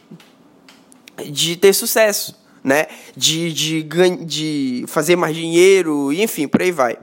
de 1.26 1.56
ter 1.56 1.74
sucesso, 1.74 2.40
né? 2.64 2.88
De, 3.16 3.52
de, 3.52 3.84
de 4.26 4.86
fazer 4.88 5.16
mais 5.16 5.36
dinheiro, 5.36 6.14
enfim, 6.14 6.48
por 6.48 6.62
aí 6.62 6.72
vai. 6.72 6.98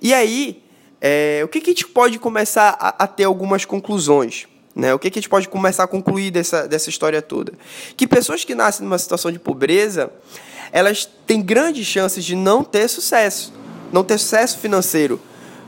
E 0.00 0.12
aí, 0.12 0.62
é, 1.00 1.42
o 1.44 1.48
que, 1.48 1.60
que 1.60 1.70
a 1.70 1.72
gente 1.72 1.86
pode 1.86 2.18
começar 2.18 2.76
a, 2.80 3.04
a 3.04 3.06
ter 3.06 3.24
algumas 3.24 3.64
conclusões? 3.64 4.46
Né? 4.76 4.92
O 4.92 4.98
que, 4.98 5.10
que 5.10 5.18
a 5.18 5.22
gente 5.22 5.30
pode 5.30 5.48
começar 5.48 5.84
a 5.84 5.86
concluir 5.86 6.30
dessa, 6.30 6.68
dessa 6.68 6.90
história 6.90 7.22
toda? 7.22 7.54
Que 7.96 8.06
pessoas 8.06 8.44
que 8.44 8.54
nascem 8.54 8.84
numa 8.84 8.98
situação 8.98 9.32
de 9.32 9.38
pobreza, 9.38 10.12
elas 10.70 11.08
têm 11.26 11.40
grandes 11.40 11.86
chances 11.86 12.22
de 12.22 12.36
não 12.36 12.62
ter 12.62 12.86
sucesso, 12.86 13.54
não 13.90 14.04
ter 14.04 14.18
sucesso 14.18 14.58
financeiro, 14.58 15.18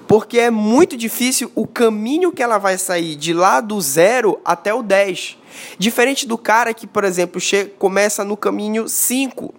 porque 0.07 0.39
é 0.39 0.51
muito 0.51 0.95
difícil 0.95 1.51
o 1.55 1.67
caminho 1.67 2.31
que 2.31 2.43
ela 2.43 2.59
vai 2.59 2.77
sair 2.77 3.17
de 3.17 3.33
lá 3.33 3.63
do 3.63 3.81
zero 3.81 4.39
até 4.45 4.75
o 4.75 4.83
10. 4.83 5.39
Diferente 5.79 6.27
do 6.27 6.37
cara 6.37 6.75
que, 6.75 6.87
por 6.87 7.03
exemplo, 7.03 7.41
começa 7.79 8.23
no 8.25 8.37
caminho 8.37 8.89
5. 8.89 9.55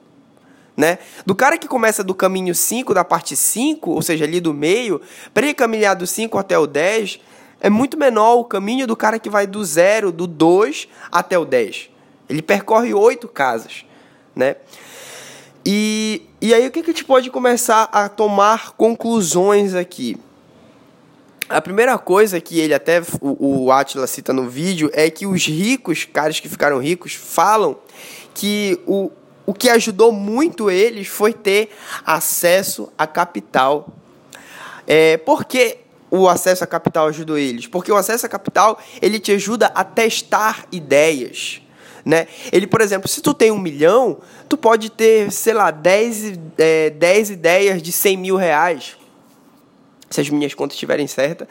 Né? 0.78 1.00
Do 1.26 1.34
cara 1.34 1.58
que 1.58 1.68
começa 1.68 2.04
do 2.04 2.14
caminho 2.14 2.54
5, 2.54 2.94
da 2.94 3.04
parte 3.04 3.36
5, 3.36 3.90
ou 3.90 4.02
seja, 4.02 4.26
ali 4.26 4.40
do 4.40 4.54
meio, 4.54 5.02
para 5.34 5.46
ele 5.46 5.56
caminhar 5.56 5.96
do 5.96 6.06
5 6.06 6.38
até 6.38 6.58
o 6.58 6.68
10, 6.68 7.20
é 7.62 7.70
muito 7.70 7.98
menor 7.98 8.36
o 8.36 8.46
caminho 8.46 8.88
do 8.88 8.96
cara 8.96 9.20
que 9.20 9.30
vai 9.30 9.46
do 9.46 9.64
zero, 9.64 10.12
do 10.12 10.26
2 10.26 10.88
até 11.12 11.38
o 11.38 11.46
10. 11.46 11.90
Ele 12.30 12.42
percorre 12.42 12.94
oito 12.94 13.28
casas, 13.28 13.86
né? 14.36 14.56
E, 15.66 16.28
e 16.42 16.54
aí 16.54 16.66
o 16.66 16.72
que, 16.72 16.82
que 16.82 16.92
a 16.92 16.94
gente 16.94 17.04
pode 17.04 17.30
começar 17.30 17.90
a 17.92 18.08
tomar 18.08 18.72
conclusões 18.72 19.74
aqui? 19.74 20.18
A 21.50 21.60
primeira 21.60 21.98
coisa 21.98 22.40
que 22.40 22.60
ele 22.60 22.74
até 22.74 23.02
o, 23.20 23.66
o 23.66 23.72
Atila 23.72 24.08
cita 24.08 24.32
no 24.32 24.48
vídeo 24.48 24.90
é 24.94 25.10
que 25.10 25.26
os 25.26 25.46
ricos, 25.46 26.06
caras 26.06 26.40
que 26.40 26.48
ficaram 26.48 26.78
ricos, 26.78 27.14
falam 27.14 27.78
que 28.34 28.80
o, 28.86 29.12
o 29.46 29.54
que 29.54 29.68
ajudou 29.70 30.12
muito 30.12 30.70
eles 30.70 31.08
foi 31.08 31.34
ter 31.34 31.72
acesso 32.06 32.92
a 32.98 33.06
capital 33.08 33.90
É, 34.88 35.18
por 35.18 35.44
que 35.44 35.80
o 36.12 36.28
acesso 36.28 36.64
a 36.64 36.68
capital 36.68 37.08
ajudou 37.08 37.38
eles? 37.38 37.68
Porque 37.68 37.92
o 37.92 37.96
acesso 37.96 38.26
a 38.26 38.30
capital 38.30 38.80
ele 39.02 39.20
te 39.20 39.32
ajuda 39.32 39.68
a 39.68 39.84
testar 39.84 40.66
ideias. 40.72 41.62
Né? 42.06 42.28
Ele, 42.52 42.66
por 42.66 42.82
exemplo, 42.82 43.08
se 43.08 43.22
tu 43.22 43.34
tem 43.34 43.52
um 43.52 43.60
milhão, 43.60 44.20
tu 44.48 44.58
pode 44.58 44.90
ter, 44.90 45.32
sei 45.32 45.54
lá, 45.54 45.70
10, 45.70 46.40
é, 46.58 46.90
10 46.90 47.30
ideias 47.32 47.82
de 47.82 47.92
100 47.92 48.18
mil 48.18 48.36
reais. 48.36 48.98
Se 50.10 50.22
as 50.22 50.30
minhas 50.30 50.56
contas 50.56 50.74
estiverem 50.76 51.06
certas, 51.06 51.48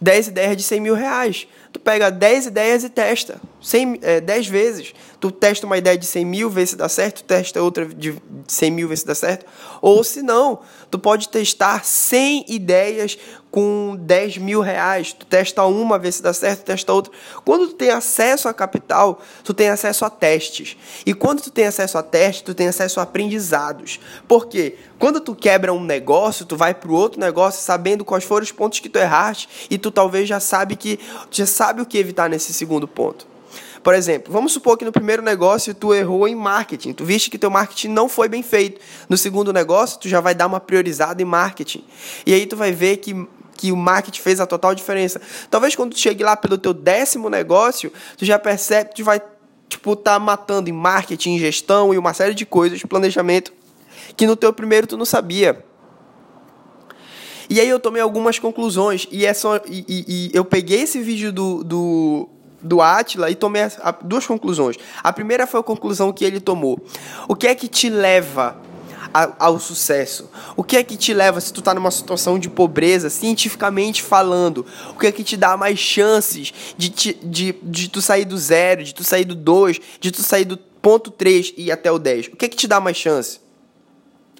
10 0.00 0.28
ideias 0.28 0.56
de 0.56 0.62
100 0.62 0.80
mil 0.80 0.94
reais 0.94 1.46
tu 1.72 1.80
pega 1.80 2.10
10 2.10 2.46
ideias 2.46 2.84
e 2.84 2.90
testa. 2.90 3.40
100, 3.60 3.98
é, 4.02 4.20
10 4.20 4.46
vezes. 4.46 4.92
Tu 5.18 5.30
testa 5.30 5.66
uma 5.66 5.78
ideia 5.78 5.96
de 5.96 6.04
100 6.04 6.24
mil, 6.24 6.50
vê 6.50 6.66
se 6.66 6.76
dá 6.76 6.88
certo, 6.88 7.24
testa 7.24 7.62
outra 7.62 7.86
de 7.86 8.14
100 8.46 8.70
mil, 8.70 8.88
vê 8.88 8.96
se 8.96 9.06
dá 9.06 9.14
certo. 9.14 9.46
Ou 9.80 10.04
se 10.04 10.22
não, 10.22 10.60
tu 10.90 10.98
pode 10.98 11.28
testar 11.30 11.84
100 11.84 12.44
ideias 12.48 13.18
com 13.52 13.94
10 14.00 14.38
mil 14.38 14.60
reais. 14.62 15.12
Tu 15.12 15.26
testa 15.26 15.64
uma, 15.66 15.98
vê 15.98 16.10
se 16.10 16.22
dá 16.22 16.32
certo, 16.32 16.64
testa 16.64 16.92
outra. 16.92 17.12
Quando 17.44 17.68
tu 17.68 17.74
tem 17.74 17.90
acesso 17.90 18.48
a 18.48 18.54
capital, 18.54 19.20
tu 19.44 19.52
tem 19.52 19.68
acesso 19.68 20.06
a 20.06 20.10
testes. 20.10 20.76
E 21.04 21.12
quando 21.12 21.42
tu 21.42 21.50
tem 21.50 21.66
acesso 21.66 21.98
a 21.98 22.02
testes, 22.02 22.42
tu 22.42 22.54
tem 22.54 22.66
acesso 22.66 22.98
a 22.98 23.02
aprendizados. 23.02 24.00
Por 24.26 24.46
quê? 24.46 24.76
Quando 24.98 25.20
tu 25.20 25.34
quebra 25.34 25.72
um 25.72 25.84
negócio, 25.84 26.46
tu 26.46 26.56
vai 26.56 26.72
para 26.72 26.90
o 26.90 26.94
outro 26.94 27.20
negócio 27.20 27.62
sabendo 27.62 28.04
quais 28.04 28.24
foram 28.24 28.42
os 28.42 28.50
pontos 28.50 28.80
que 28.80 28.88
tu 28.88 28.98
erraste 28.98 29.68
e 29.70 29.76
tu 29.76 29.90
talvez 29.90 30.26
já 30.26 30.40
sabe 30.40 30.74
que 30.74 30.98
já 31.30 31.44
sabe 31.44 31.82
o 31.82 31.86
que 31.86 31.98
evitar 31.98 32.30
nesse 32.30 32.54
segundo 32.54 32.88
ponto. 32.88 33.26
Por 33.82 33.94
exemplo, 33.94 34.32
vamos 34.32 34.52
supor 34.52 34.78
que 34.78 34.84
no 34.84 34.92
primeiro 34.92 35.22
negócio 35.22 35.74
tu 35.74 35.92
errou 35.92 36.28
em 36.28 36.36
marketing, 36.36 36.92
tu 36.92 37.04
viste 37.04 37.28
que 37.28 37.36
teu 37.36 37.50
marketing 37.50 37.88
não 37.88 38.08
foi 38.08 38.28
bem 38.28 38.42
feito. 38.42 38.80
No 39.08 39.16
segundo 39.16 39.52
negócio, 39.52 39.98
tu 39.98 40.08
já 40.08 40.20
vai 40.20 40.34
dar 40.34 40.46
uma 40.46 40.60
priorizada 40.60 41.20
em 41.20 41.24
marketing. 41.24 41.84
E 42.24 42.32
aí 42.32 42.46
tu 42.46 42.56
vai 42.56 42.70
ver 42.70 42.98
que 42.98 43.26
que 43.62 43.70
o 43.70 43.76
marketing 43.76 44.20
fez 44.20 44.40
a 44.40 44.46
total 44.46 44.74
diferença. 44.74 45.20
Talvez 45.48 45.76
quando 45.76 45.92
tu 45.92 46.00
chegue 46.00 46.24
lá 46.24 46.36
pelo 46.36 46.58
teu 46.58 46.74
décimo 46.74 47.30
negócio, 47.30 47.92
tu 48.18 48.24
já 48.24 48.36
percebe 48.36 48.90
que 48.92 49.04
vai 49.04 49.22
tipo 49.68 49.94
tá 49.94 50.18
matando 50.18 50.68
em 50.68 50.72
marketing, 50.72 51.38
gestão 51.38 51.94
e 51.94 51.98
uma 51.98 52.12
série 52.12 52.34
de 52.34 52.44
coisas, 52.44 52.82
planejamento 52.82 53.52
que 54.16 54.26
no 54.26 54.34
teu 54.34 54.52
primeiro 54.52 54.88
tu 54.88 54.96
não 54.96 55.04
sabia. 55.04 55.64
E 57.48 57.60
aí 57.60 57.68
eu 57.68 57.78
tomei 57.78 58.02
algumas 58.02 58.36
conclusões 58.36 59.06
e, 59.12 59.24
é 59.24 59.32
só, 59.32 59.58
e, 59.68 59.84
e, 59.88 60.04
e 60.08 60.30
eu 60.34 60.44
peguei 60.44 60.80
esse 60.80 61.00
vídeo 61.00 61.32
do, 61.32 61.62
do, 61.62 62.28
do 62.60 62.82
Atila 62.82 63.30
e 63.30 63.36
tomei 63.36 63.62
a, 63.62 63.92
duas 64.02 64.26
conclusões. 64.26 64.76
A 65.04 65.12
primeira 65.12 65.46
foi 65.46 65.60
a 65.60 65.62
conclusão 65.62 66.12
que 66.12 66.24
ele 66.24 66.40
tomou. 66.40 66.80
O 67.28 67.36
que 67.36 67.46
é 67.46 67.54
que 67.54 67.68
te 67.68 67.88
leva 67.88 68.60
ao 69.12 69.58
sucesso? 69.58 70.30
O 70.56 70.64
que 70.64 70.76
é 70.76 70.84
que 70.84 70.96
te 70.96 71.12
leva, 71.12 71.40
se 71.40 71.52
tu 71.52 71.60
está 71.60 71.74
numa 71.74 71.90
situação 71.90 72.38
de 72.38 72.48
pobreza, 72.48 73.10
cientificamente 73.10 74.02
falando, 74.02 74.66
o 74.90 74.98
que 74.98 75.06
é 75.06 75.12
que 75.12 75.24
te 75.24 75.36
dá 75.36 75.56
mais 75.56 75.78
chances 75.78 76.52
de, 76.76 76.90
te, 76.90 77.14
de, 77.22 77.52
de 77.62 77.88
tu 77.88 78.00
sair 78.00 78.24
do 78.24 78.38
zero, 78.38 78.82
de 78.84 78.94
tu 78.94 79.04
sair 79.04 79.24
do 79.24 79.34
dois, 79.34 79.80
de 80.00 80.10
tu 80.10 80.22
sair 80.22 80.44
do 80.44 80.56
ponto 80.56 81.10
3 81.10 81.54
e 81.56 81.64
ir 81.64 81.72
até 81.72 81.90
o 81.90 81.98
10? 81.98 82.28
O 82.28 82.36
que 82.36 82.46
é 82.46 82.48
que 82.48 82.56
te 82.56 82.66
dá 82.66 82.80
mais 82.80 82.96
chance? 82.96 83.40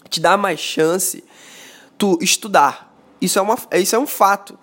Te 0.08 0.20
dá 0.20 0.36
mais 0.36 0.60
chance 0.60 1.22
tu 1.96 2.18
estudar 2.20 2.92
isso 3.22 3.38
é, 3.38 3.42
uma, 3.42 3.56
isso 3.74 3.94
é 3.94 3.98
um 4.00 4.06
fato. 4.06 4.58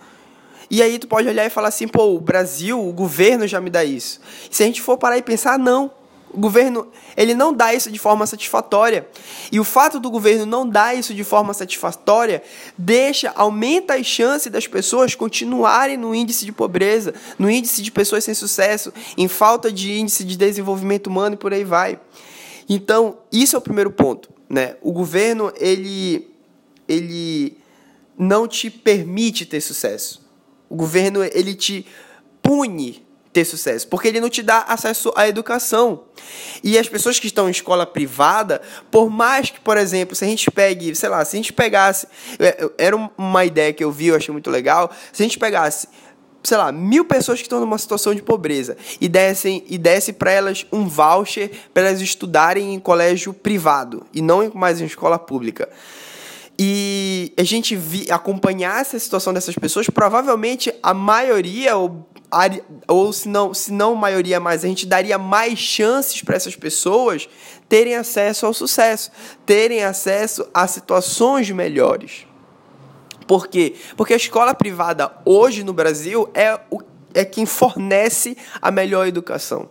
E 0.69 0.83
aí 0.83 0.99
tu 0.99 1.07
pode 1.07 1.29
olhar 1.29 1.45
e 1.45 1.49
falar 1.49 1.69
assim, 1.69 1.87
pô, 1.87 2.13
o 2.13 2.19
Brasil, 2.19 2.77
o 2.85 2.91
governo 2.91 3.47
já 3.47 3.61
me 3.61 3.69
dá 3.69 3.85
isso. 3.85 4.19
E 4.51 4.55
se 4.55 4.61
a 4.61 4.65
gente 4.65 4.81
for 4.81 4.97
parar 4.97 5.17
e 5.17 5.21
pensar, 5.21 5.57
não. 5.57 5.89
O 6.31 6.39
governo, 6.39 6.87
ele 7.17 7.33
não 7.33 7.51
dá 7.51 7.73
isso 7.73 7.91
de 7.91 7.97
forma 7.97 8.25
satisfatória. 8.27 9.07
E 9.51 9.59
o 9.59 9.63
fato 9.63 9.99
do 9.99 10.11
governo 10.11 10.45
não 10.45 10.67
dar 10.67 10.95
isso 10.95 11.13
de 11.13 11.23
forma 11.23 11.53
satisfatória 11.53 12.43
deixa, 12.77 13.31
aumenta 13.35 13.95
as 13.95 14.05
chances 14.05 14.51
das 14.51 14.67
pessoas 14.67 15.15
continuarem 15.15 15.97
no 15.97 16.13
índice 16.13 16.45
de 16.45 16.51
pobreza, 16.51 17.13
no 17.37 17.49
índice 17.49 17.81
de 17.81 17.91
pessoas 17.91 18.23
sem 18.23 18.33
sucesso, 18.33 18.93
em 19.17 19.27
falta 19.27 19.71
de 19.71 19.99
índice 19.99 20.23
de 20.23 20.37
desenvolvimento 20.37 21.07
humano 21.07 21.33
e 21.35 21.37
por 21.37 21.53
aí 21.53 21.63
vai. 21.63 21.99
Então, 22.67 23.17
isso 23.31 23.55
é 23.55 23.59
o 23.59 23.61
primeiro 23.61 23.89
ponto, 23.89 24.29
né? 24.47 24.75
O 24.81 24.91
governo, 24.91 25.51
ele 25.57 26.29
ele 26.87 27.55
não 28.17 28.47
te 28.47 28.69
permite 28.69 29.45
ter 29.45 29.61
sucesso. 29.61 30.27
O 30.67 30.75
governo 30.75 31.23
ele 31.23 31.53
te 31.53 31.85
pune 32.41 33.07
ter 33.31 33.45
sucesso, 33.45 33.87
porque 33.87 34.07
ele 34.07 34.19
não 34.19 34.29
te 34.29 34.41
dá 34.41 34.61
acesso 34.67 35.11
à 35.15 35.27
educação. 35.27 36.03
E 36.63 36.77
as 36.77 36.89
pessoas 36.89 37.19
que 37.19 37.27
estão 37.27 37.47
em 37.47 37.51
escola 37.51 37.85
privada, 37.85 38.61
por 38.89 39.09
mais 39.09 39.49
que, 39.49 39.59
por 39.59 39.77
exemplo, 39.77 40.15
se 40.15 40.25
a 40.25 40.27
gente 40.27 40.49
pegue, 40.49 40.95
sei 40.95 41.09
lá, 41.09 41.23
se 41.23 41.35
a 41.35 41.39
gente 41.39 41.53
pegasse, 41.53 42.07
era 42.77 42.95
uma 43.17 43.45
ideia 43.45 43.71
que 43.71 43.83
eu 43.83 43.91
vi, 43.91 44.07
eu 44.07 44.15
achei 44.15 44.31
muito 44.31 44.49
legal, 44.49 44.91
se 45.13 45.21
a 45.21 45.25
gente 45.25 45.37
pegasse 45.37 45.87
sei 46.41 46.55
lá, 46.55 46.71
mil 46.71 47.03
pessoas 47.03 47.39
que 47.39 47.45
estão 47.45 47.59
numa 47.59 47.77
situação 47.77 48.15
de 48.15 48.21
pobreza 48.21 48.77
e 49.01 49.09
dessem 49.09 49.61
e 49.67 49.77
desse 49.77 50.13
para 50.13 50.31
elas 50.31 50.65
um 50.71 50.87
voucher 50.87 51.51
para 51.73 51.89
elas 51.89 51.99
estudarem 51.99 52.73
em 52.73 52.79
colégio 52.79 53.33
privado 53.33 54.05
e 54.13 54.21
não 54.21 54.49
mais 54.55 54.79
em 54.79 54.85
escola 54.85 55.19
pública 55.19 55.67
e 56.61 57.31
a 57.37 57.43
gente 57.43 57.73
vi, 57.73 58.11
acompanhar 58.11 58.81
essa 58.81 58.99
situação 58.99 59.33
dessas 59.33 59.55
pessoas, 59.55 59.89
provavelmente 59.89 60.73
a 60.83 60.93
maioria, 60.93 61.77
ou, 61.77 62.05
ou 62.87 63.11
se, 63.11 63.27
não, 63.27 63.53
se 63.53 63.71
não 63.71 63.95
maioria 63.95 64.39
mais, 64.39 64.63
a 64.63 64.67
gente 64.67 64.85
daria 64.85 65.17
mais 65.17 65.57
chances 65.57 66.21
para 66.21 66.35
essas 66.35 66.55
pessoas 66.55 67.27
terem 67.67 67.95
acesso 67.95 68.45
ao 68.45 68.53
sucesso, 68.53 69.11
terem 69.45 69.83
acesso 69.83 70.47
a 70.53 70.67
situações 70.67 71.49
melhores. 71.49 72.27
Por 73.27 73.47
quê? 73.47 73.75
Porque 73.95 74.13
a 74.13 74.17
escola 74.17 74.53
privada 74.53 75.11
hoje 75.25 75.63
no 75.63 75.73
Brasil 75.73 76.29
é 76.33 76.59
o 76.69 76.81
é 77.13 77.25
quem 77.25 77.45
fornece 77.45 78.37
a 78.61 78.69
melhor 78.69 79.07
educação. 79.07 79.69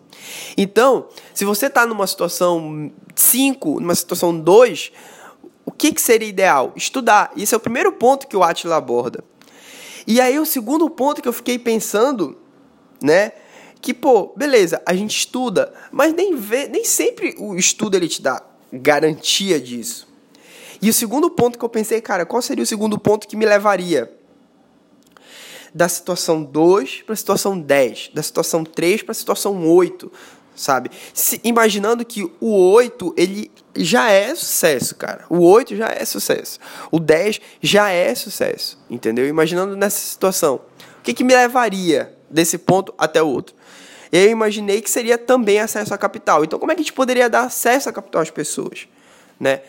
Então, 0.56 1.06
se 1.32 1.44
você 1.44 1.66
está 1.66 1.86
numa 1.86 2.06
situação 2.06 2.90
5, 3.14 3.80
numa 3.80 3.94
situação 3.94 4.38
2, 4.38 4.92
o 5.64 5.70
que, 5.70 5.92
que 5.92 6.00
seria 6.00 6.28
ideal? 6.28 6.72
Estudar. 6.74 7.30
Isso 7.36 7.54
é 7.54 7.58
o 7.58 7.60
primeiro 7.60 7.92
ponto 7.92 8.26
que 8.26 8.36
o 8.36 8.42
Atila 8.42 8.76
aborda. 8.76 9.22
E 10.06 10.20
aí 10.20 10.38
o 10.38 10.46
segundo 10.46 10.88
ponto 10.88 11.20
que 11.20 11.28
eu 11.28 11.32
fiquei 11.32 11.58
pensando, 11.58 12.36
né? 13.00 13.32
Que, 13.80 13.94
pô, 13.94 14.32
beleza, 14.36 14.82
a 14.84 14.94
gente 14.94 15.16
estuda, 15.16 15.72
mas 15.92 16.12
nem, 16.12 16.34
vê, 16.34 16.68
nem 16.68 16.84
sempre 16.84 17.34
o 17.38 17.54
estudo 17.54 17.96
ele 17.96 18.08
te 18.08 18.20
dá 18.20 18.42
garantia 18.72 19.60
disso. 19.60 20.08
E 20.80 20.90
o 20.90 20.94
segundo 20.94 21.30
ponto 21.30 21.58
que 21.58 21.64
eu 21.64 21.68
pensei, 21.68 22.00
cara, 22.00 22.24
qual 22.24 22.40
seria 22.40 22.62
o 22.62 22.66
segundo 22.66 22.98
ponto 22.98 23.26
que 23.26 23.36
me 23.36 23.46
levaria 23.46 24.12
da 25.74 25.88
situação 25.88 26.42
2 26.42 27.02
para 27.02 27.12
a 27.12 27.16
situação 27.16 27.58
10, 27.58 28.10
da 28.14 28.22
situação 28.22 28.64
3 28.64 29.02
para 29.02 29.12
a 29.12 29.14
situação 29.14 29.66
8, 29.66 30.10
sabe? 30.54 30.90
Se, 31.12 31.40
imaginando 31.44 32.04
que 32.04 32.30
o 32.40 32.70
8, 32.70 33.14
ele 33.16 33.50
já 33.76 34.10
é 34.10 34.34
sucesso, 34.34 34.94
cara. 34.96 35.24
O 35.28 35.40
8 35.40 35.76
já 35.76 35.88
é 35.88 36.04
sucesso. 36.04 36.58
O 36.90 36.98
10 36.98 37.40
já 37.60 37.90
é 37.90 38.14
sucesso, 38.14 38.78
entendeu? 38.88 39.26
Imaginando 39.26 39.76
nessa 39.76 39.98
situação, 39.98 40.60
o 40.98 41.02
que, 41.02 41.14
que 41.14 41.24
me 41.24 41.34
levaria 41.34 42.17
desse 42.30 42.58
ponto 42.58 42.94
até 42.98 43.22
o 43.22 43.28
outro? 43.28 43.54
Eu 44.10 44.30
imaginei 44.30 44.80
que 44.80 44.90
seria 44.90 45.18
também 45.18 45.60
acesso 45.60 45.92
a 45.92 45.98
capital. 45.98 46.44
Então, 46.44 46.58
como 46.58 46.72
é 46.72 46.74
que 46.74 46.80
a 46.80 46.84
gente 46.84 46.92
poderia 46.92 47.28
dar 47.28 47.42
acesso 47.42 47.88
a 47.88 47.92
capital 47.92 48.22
às 48.22 48.30
pessoas, 48.30 48.88
né? 49.38 49.60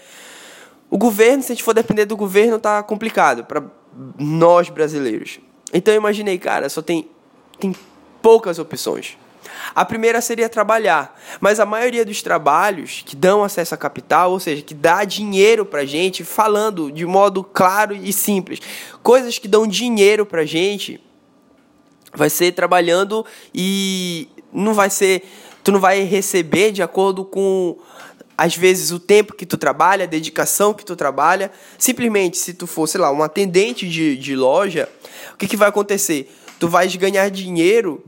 O 0.89 0.97
governo, 0.97 1.43
se 1.43 1.51
a 1.51 1.55
gente 1.55 1.63
for 1.63 1.73
depender 1.73 2.05
do 2.05 2.17
governo, 2.17 2.57
tá 2.57 2.81
complicado 2.81 3.43
para 3.43 3.63
nós 4.17 4.69
brasileiros. 4.69 5.39
Então, 5.73 5.93
eu 5.93 5.99
imaginei, 5.99 6.37
cara, 6.37 6.69
só 6.69 6.81
tem 6.81 7.09
tem 7.59 7.75
poucas 8.21 8.57
opções. 8.57 9.17
A 9.75 9.83
primeira 9.83 10.21
seria 10.21 10.47
trabalhar, 10.47 11.19
mas 11.39 11.59
a 11.59 11.65
maioria 11.65 12.05
dos 12.05 12.21
trabalhos 12.21 13.03
que 13.05 13.15
dão 13.15 13.43
acesso 13.43 13.75
a 13.75 13.77
capital, 13.77 14.31
ou 14.31 14.39
seja, 14.39 14.61
que 14.61 14.73
dá 14.73 15.03
dinheiro 15.03 15.65
para 15.65 15.85
gente, 15.85 16.23
falando 16.23 16.91
de 16.91 17.05
modo 17.05 17.43
claro 17.43 17.95
e 17.95 18.13
simples, 18.13 18.59
coisas 19.03 19.37
que 19.37 19.47
dão 19.47 19.67
dinheiro 19.67 20.25
para 20.25 20.45
gente, 20.45 21.01
vai 22.13 22.29
ser 22.29 22.51
trabalhando 22.53 23.25
e 23.53 24.27
não 24.51 24.73
vai 24.73 24.89
ser, 24.89 25.23
tu 25.63 25.71
não 25.71 25.79
vai 25.79 26.03
receber 26.03 26.71
de 26.71 26.81
acordo 26.81 27.23
com 27.23 27.77
às 28.37 28.55
vezes 28.55 28.91
o 28.91 28.99
tempo 28.99 29.33
que 29.33 29.45
tu 29.45 29.57
trabalha, 29.57 30.05
a 30.05 30.07
dedicação 30.07 30.73
que 30.73 30.85
tu 30.85 30.95
trabalha. 30.95 31.51
Simplesmente, 31.77 32.37
se 32.37 32.53
tu 32.53 32.65
for, 32.65 32.87
sei 32.87 33.01
lá, 33.01 33.11
um 33.11 33.21
atendente 33.21 33.87
de, 33.87 34.15
de 34.15 34.33
loja, 34.33 34.87
o 35.33 35.37
que, 35.37 35.45
que 35.45 35.57
vai 35.57 35.67
acontecer? 35.67 36.33
Tu 36.57 36.65
vais 36.65 36.95
ganhar 36.95 37.29
dinheiro 37.29 38.01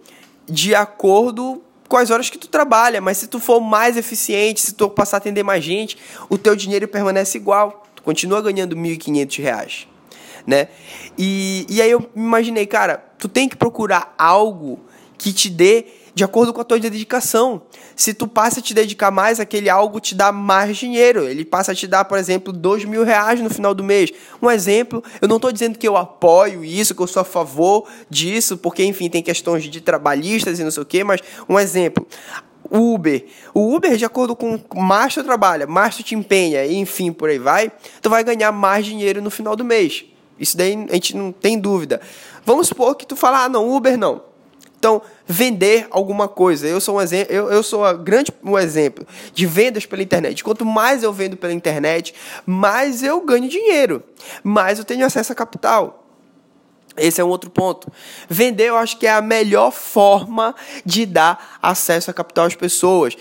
de 0.48 0.74
acordo 0.74 1.62
com 1.90 1.98
as 1.98 2.10
horas 2.10 2.30
que 2.30 2.38
tu 2.38 2.48
trabalha, 2.48 3.02
mas 3.02 3.18
se 3.18 3.28
tu 3.28 3.38
for 3.38 3.60
mais 3.60 3.98
eficiente, 3.98 4.62
se 4.62 4.74
tu 4.74 4.90
passar 4.90 5.18
a 5.18 5.20
atender 5.20 5.44
mais 5.44 5.62
gente, 5.62 5.98
o 6.30 6.38
teu 6.38 6.56
dinheiro 6.56 6.88
permanece 6.88 7.38
igual. 7.38 7.86
Tu 7.94 8.02
continua 8.02 8.42
ganhando 8.42 8.74
R$ 8.74 8.82
1.500, 8.96 9.88
né? 10.46 10.68
E, 11.18 11.66
e 11.70 11.82
aí 11.82 11.92
eu 11.92 12.10
imaginei, 12.16 12.66
cara, 12.66 13.04
tu 13.18 13.28
tem 13.28 13.48
que 13.48 13.56
procurar 13.56 14.14
algo 14.18 14.80
que 15.18 15.32
te 15.32 15.50
dê 15.50 15.86
de 16.14 16.24
acordo 16.24 16.54
com 16.54 16.62
a 16.62 16.64
tua 16.64 16.80
dedicação. 16.80 17.62
Se 17.96 18.14
tu 18.14 18.28
passa 18.28 18.60
a 18.60 18.64
te 18.64 18.74
dedicar 18.74 19.12
mais, 19.12 19.40
aquele 19.40 19.70
algo 19.70 20.00
te 20.00 20.14
dá 20.14 20.32
mais 20.32 20.78
dinheiro. 20.78 21.28
Ele 21.28 21.46
passa 21.46 21.72
a 21.72 21.76
te 21.76 21.88
dar, 21.88 22.06
por 22.06 22.18
exemplo, 22.18 22.52
dois 22.52 22.84
mil 22.84 23.04
reais 23.04 23.40
no 23.40 23.50
final 23.50 23.74
do 23.74 23.84
mês. 23.84 24.12
Um 24.42 24.50
exemplo, 24.50 25.04
eu 25.22 25.28
não 25.28 25.38
estou 25.38 25.52
dizendo 25.52 25.78
que 25.78 25.88
eu 25.88 25.96
apoio 25.96 26.64
isso, 26.64 26.96
que 26.96 27.02
eu 27.02 27.08
sou 27.08 27.22
a 27.22 27.26
favor 27.26 27.88
disso, 28.10 28.58
porque, 28.58 28.84
enfim, 28.84 29.10
tem 29.10 29.24
questões 29.24 29.64
de 29.64 29.82
trabalhistas 29.82 30.60
e 30.60 30.64
não 30.64 30.72
sei 30.72 30.84
o 30.84 30.86
quê, 30.86 31.04
mas 31.04 31.22
um 31.48 31.58
exemplo. 31.60 32.06
Uber. 32.70 33.26
O 33.54 33.76
Uber, 33.76 33.98
de 33.98 34.06
acordo 34.06 34.34
com 34.36 34.58
mais 34.76 35.14
tu 35.14 35.24
trabalha, 35.24 35.68
mais 35.68 35.98
tu 35.98 36.04
te 36.04 36.16
empenha, 36.16 36.66
enfim, 36.66 37.12
por 37.12 37.30
aí 37.30 37.38
vai, 37.38 37.70
tu 38.02 38.10
vai 38.10 38.24
ganhar 38.24 38.52
mais 38.54 38.86
dinheiro 38.86 39.22
no 39.22 39.30
final 39.30 39.58
do 39.58 39.66
mês. 39.66 40.06
Isso 40.42 40.58
daí 40.58 40.74
a 40.90 40.94
gente 40.96 41.16
não 41.16 41.32
tem 41.32 41.60
dúvida. 41.60 42.02
Vamos 42.44 42.68
supor 42.68 42.96
que 42.96 43.06
tu 43.06 43.16
fala, 43.16 43.44
ah, 43.44 43.50
não, 43.50 43.72
Uber 43.72 43.96
não. 43.96 44.24
Então, 44.78 45.00
vender 45.28 45.86
alguma 45.92 46.28
coisa. 46.28 46.68
Eu 46.68 46.82
sou 46.82 46.98
um 46.98 47.02
exemplo, 47.02 47.32
eu, 47.32 47.52
eu 47.52 47.62
sou 47.62 47.86
a 47.86 47.94
grande 47.94 48.34
um 48.44 48.58
exemplo 48.58 49.06
de 49.32 49.46
vendas 49.46 49.86
pela 49.86 50.02
internet. 50.02 50.44
Quanto 50.44 50.66
mais 50.66 51.04
eu 51.04 51.14
vendo 51.14 51.38
pela 51.38 51.54
internet, 51.54 52.16
mais 52.48 53.04
eu 53.04 53.22
ganho 53.22 53.48
dinheiro, 53.48 54.04
mais 54.44 54.80
eu 54.80 54.84
tenho 54.84 55.06
acesso 55.06 55.32
a 55.32 55.36
capital. 55.36 56.00
Esse 56.98 57.22
é 57.22 57.24
um 57.24 57.28
outro 57.30 57.52
ponto. 57.52 57.92
Vender, 58.28 58.70
eu 58.70 58.76
acho 58.76 58.98
que 58.98 59.06
é 59.06 59.12
a 59.12 59.22
melhor 59.22 59.72
forma 59.72 60.56
de 60.84 61.06
dar 61.06 61.60
acesso 61.62 62.10
a 62.10 62.14
capital 62.14 62.46
às 62.46 62.56
pessoas. 62.56 63.16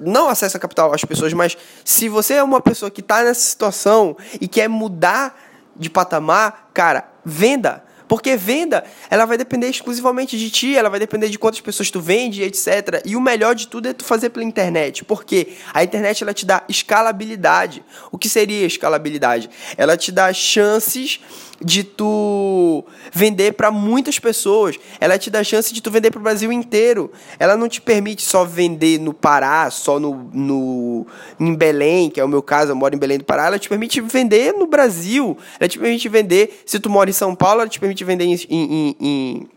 Não 0.00 0.28
acesso 0.28 0.56
a 0.56 0.60
capital 0.60 0.92
às 0.92 1.04
pessoas, 1.04 1.32
mas 1.32 1.56
se 1.84 2.08
você 2.08 2.34
é 2.34 2.42
uma 2.42 2.60
pessoa 2.60 2.90
que 2.90 3.00
está 3.00 3.22
nessa 3.22 3.40
situação 3.40 4.16
e 4.40 4.48
quer 4.48 4.68
mudar 4.68 5.49
de 5.76 5.90
patamar, 5.90 6.70
cara, 6.72 7.10
venda. 7.24 7.84
Porque 8.10 8.36
venda, 8.36 8.82
ela 9.08 9.24
vai 9.24 9.38
depender 9.38 9.68
exclusivamente 9.68 10.36
de 10.36 10.50
ti, 10.50 10.76
ela 10.76 10.88
vai 10.88 10.98
depender 10.98 11.28
de 11.28 11.38
quantas 11.38 11.60
pessoas 11.60 11.92
tu 11.92 12.00
vende, 12.00 12.42
etc. 12.42 13.00
E 13.04 13.14
o 13.14 13.20
melhor 13.20 13.54
de 13.54 13.68
tudo 13.68 13.86
é 13.86 13.92
tu 13.92 14.04
fazer 14.04 14.30
pela 14.30 14.44
internet. 14.44 15.04
Porque 15.04 15.52
a 15.72 15.84
internet 15.84 16.24
ela 16.24 16.34
te 16.34 16.44
dá 16.44 16.64
escalabilidade. 16.68 17.84
O 18.10 18.18
que 18.18 18.28
seria 18.28 18.66
escalabilidade? 18.66 19.48
Ela 19.76 19.96
te 19.96 20.10
dá 20.10 20.32
chances 20.32 21.20
de 21.62 21.84
tu 21.84 22.84
vender 23.12 23.52
para 23.52 23.70
muitas 23.70 24.18
pessoas. 24.18 24.76
Ela 24.98 25.18
te 25.18 25.30
dá 25.30 25.44
chance 25.44 25.72
de 25.72 25.82
tu 25.82 25.90
vender 25.90 26.10
para 26.10 26.20
o 26.20 26.22
Brasil 26.22 26.50
inteiro. 26.52 27.12
Ela 27.38 27.56
não 27.56 27.68
te 27.68 27.80
permite 27.80 28.22
só 28.22 28.44
vender 28.44 28.98
no 28.98 29.12
Pará, 29.12 29.70
só 29.70 30.00
no, 30.00 30.30
no 30.32 31.06
em 31.38 31.54
Belém, 31.54 32.08
que 32.08 32.20
é 32.20 32.24
o 32.24 32.28
meu 32.28 32.42
caso, 32.42 32.72
eu 32.72 32.76
moro 32.76 32.94
em 32.94 32.98
Belém 32.98 33.18
do 33.18 33.24
Pará. 33.24 33.46
Ela 33.46 33.58
te 33.58 33.68
permite 33.68 34.00
vender 34.00 34.54
no 34.54 34.66
Brasil. 34.66 35.36
Ela 35.58 35.68
te 35.68 35.78
permite 35.78 36.08
vender, 36.08 36.62
se 36.64 36.80
tu 36.80 36.88
mora 36.88 37.10
em 37.10 37.12
São 37.14 37.34
Paulo, 37.34 37.60
ela 37.60 37.70
te 37.70 37.78
permite 37.78 38.04
vender 38.04 38.24
em, 38.24 38.38
em, 38.48 38.96
em 39.00 39.48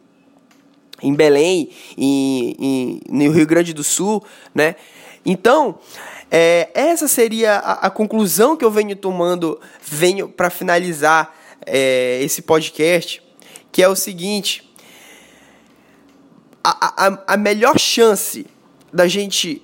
em 1.01 1.13
Belém, 1.13 1.69
em, 1.97 2.55
em, 2.57 3.01
no 3.09 3.31
Rio 3.33 3.45
Grande 3.45 3.73
do 3.73 3.83
Sul, 3.83 4.23
né? 4.55 4.75
Então, 5.25 5.77
é, 6.31 6.69
essa 6.73 7.07
seria 7.07 7.57
a, 7.57 7.87
a, 7.87 7.89
conclusão 7.89 8.55
que 8.57 8.65
eu 8.65 8.71
venho 8.71 8.95
tomando, 8.95 9.59
venho 9.81 10.27
para 10.27 10.49
finalizar 10.49 11.35
é, 11.65 12.21
esse 12.21 12.41
podcast, 12.41 13.21
que 13.71 13.81
é 13.81 13.87
o 13.87 13.95
seguinte: 13.95 14.71
a, 16.63 17.07
a, 17.07 17.23
a 17.33 17.37
melhor 17.37 17.77
chance 17.77 18.45
da 18.91 19.07
gente 19.07 19.61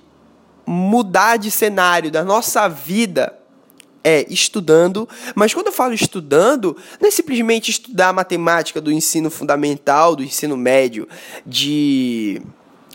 mudar 0.66 1.36
de 1.36 1.50
cenário 1.50 2.10
da 2.10 2.24
nossa 2.24 2.68
vida 2.68 3.36
é 4.02 4.24
estudando, 4.32 5.08
mas 5.34 5.52
quando 5.52 5.66
eu 5.66 5.72
falo 5.72 5.92
estudando, 5.92 6.76
não 7.00 7.08
é 7.08 7.10
simplesmente 7.10 7.70
estudar 7.70 8.12
matemática 8.12 8.80
do 8.80 8.90
ensino 8.90 9.30
fundamental, 9.30 10.16
do 10.16 10.22
ensino 10.22 10.56
médio, 10.56 11.06
de 11.44 12.40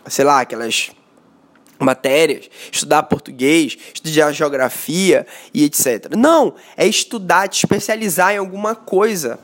sei 0.08 0.24
lá, 0.24 0.40
aquelas 0.40 0.90
matérias, 1.78 2.48
estudar 2.70 3.02
português, 3.04 3.76
estudar 3.92 4.32
geografia 4.32 5.26
e 5.52 5.64
etc. 5.64 6.14
Não, 6.16 6.54
é 6.76 6.86
estudar, 6.86 7.48
te 7.48 7.58
especializar 7.58 8.34
em 8.34 8.38
alguma 8.38 8.74
coisa. 8.74 9.38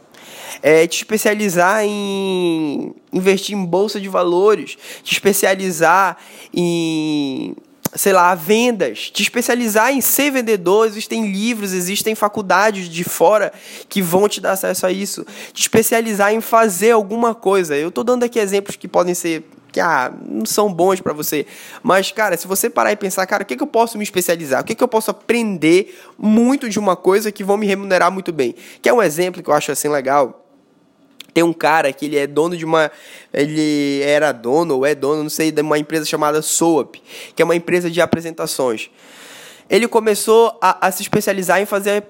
É 0.62 0.86
te 0.86 0.98
especializar 0.98 1.84
em 1.84 2.94
investir 3.12 3.56
em 3.56 3.64
bolsa 3.64 4.00
de 4.00 4.08
valores, 4.08 4.76
te 5.02 5.12
especializar 5.12 6.18
em 6.52 7.56
sei 7.94 8.12
lá, 8.12 8.34
vendas, 8.34 9.10
te 9.10 9.22
especializar 9.22 9.92
em 9.92 10.00
ser 10.00 10.30
vendedor, 10.30 10.86
existem 10.86 11.30
livros, 11.30 11.72
existem 11.72 12.14
faculdades 12.14 12.88
de 12.88 13.04
fora 13.04 13.52
que 13.88 14.00
vão 14.00 14.28
te 14.28 14.40
dar 14.40 14.52
acesso 14.52 14.86
a 14.86 14.92
isso, 14.92 15.26
te 15.52 15.60
especializar 15.60 16.32
em 16.32 16.40
fazer 16.40 16.92
alguma 16.92 17.34
coisa. 17.34 17.76
Eu 17.76 17.88
estou 17.88 18.02
dando 18.02 18.24
aqui 18.24 18.38
exemplos 18.38 18.76
que 18.76 18.88
podem 18.88 19.14
ser 19.14 19.44
que 19.72 19.80
ah, 19.80 20.12
não 20.28 20.44
são 20.44 20.72
bons 20.72 21.00
para 21.00 21.12
você. 21.12 21.46
Mas, 21.82 22.12
cara, 22.12 22.36
se 22.36 22.46
você 22.46 22.68
parar 22.68 22.92
e 22.92 22.96
pensar, 22.96 23.26
cara, 23.26 23.42
o 23.42 23.46
que, 23.46 23.56
que 23.56 23.62
eu 23.62 23.66
posso 23.66 23.96
me 23.96 24.04
especializar? 24.04 24.60
O 24.60 24.64
que, 24.64 24.74
que 24.74 24.84
eu 24.84 24.88
posso 24.88 25.10
aprender 25.10 25.98
muito 26.18 26.68
de 26.68 26.78
uma 26.78 26.94
coisa 26.94 27.32
que 27.32 27.42
vão 27.42 27.56
me 27.56 27.66
remunerar 27.66 28.12
muito 28.12 28.32
bem? 28.32 28.54
Que 28.82 28.88
é 28.88 28.92
um 28.92 29.02
exemplo 29.02 29.42
que 29.42 29.48
eu 29.48 29.54
acho 29.54 29.72
assim 29.72 29.88
legal. 29.88 30.46
Tem 31.32 31.42
um 31.42 31.52
cara 31.54 31.90
que 31.92 32.04
ele 32.04 32.18
é 32.18 32.26
dono 32.26 32.56
de 32.56 32.64
uma. 32.64 32.92
Ele 33.32 34.02
era 34.02 34.32
dono 34.32 34.76
ou 34.76 34.86
é 34.86 34.94
dono, 34.94 35.22
não 35.22 35.30
sei, 35.30 35.50
de 35.50 35.62
uma 35.62 35.78
empresa 35.78 36.04
chamada 36.04 36.42
Soap, 36.42 36.96
que 37.34 37.40
é 37.40 37.44
uma 37.44 37.56
empresa 37.56 37.90
de 37.90 38.02
apresentações 38.02 38.90
ele 39.72 39.88
começou 39.88 40.58
a, 40.60 40.86
a 40.86 40.92
se 40.92 41.00
especializar 41.00 41.58
em 41.58 41.64
fazer 41.64 42.04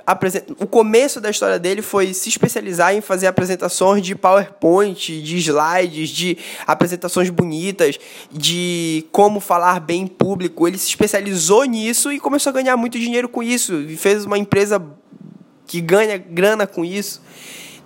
o 0.58 0.66
começo 0.66 1.20
da 1.20 1.30
história 1.30 1.60
dele 1.60 1.80
foi 1.80 2.12
se 2.12 2.28
especializar 2.28 2.92
em 2.92 3.00
fazer 3.00 3.28
apresentações 3.28 4.04
de 4.04 4.16
PowerPoint, 4.16 5.22
de 5.22 5.36
slides, 5.36 6.08
de 6.08 6.36
apresentações 6.66 7.30
bonitas, 7.30 8.00
de 8.32 9.06
como 9.12 9.38
falar 9.38 9.78
bem 9.78 10.02
em 10.02 10.06
público. 10.08 10.66
Ele 10.66 10.76
se 10.76 10.88
especializou 10.88 11.62
nisso 11.62 12.10
e 12.10 12.18
começou 12.18 12.50
a 12.50 12.52
ganhar 12.52 12.76
muito 12.76 12.98
dinheiro 12.98 13.28
com 13.28 13.44
isso 13.44 13.80
e 13.82 13.96
fez 13.96 14.24
uma 14.24 14.36
empresa 14.36 14.84
que 15.64 15.80
ganha 15.80 16.18
grana 16.18 16.66
com 16.66 16.84
isso. 16.84 17.22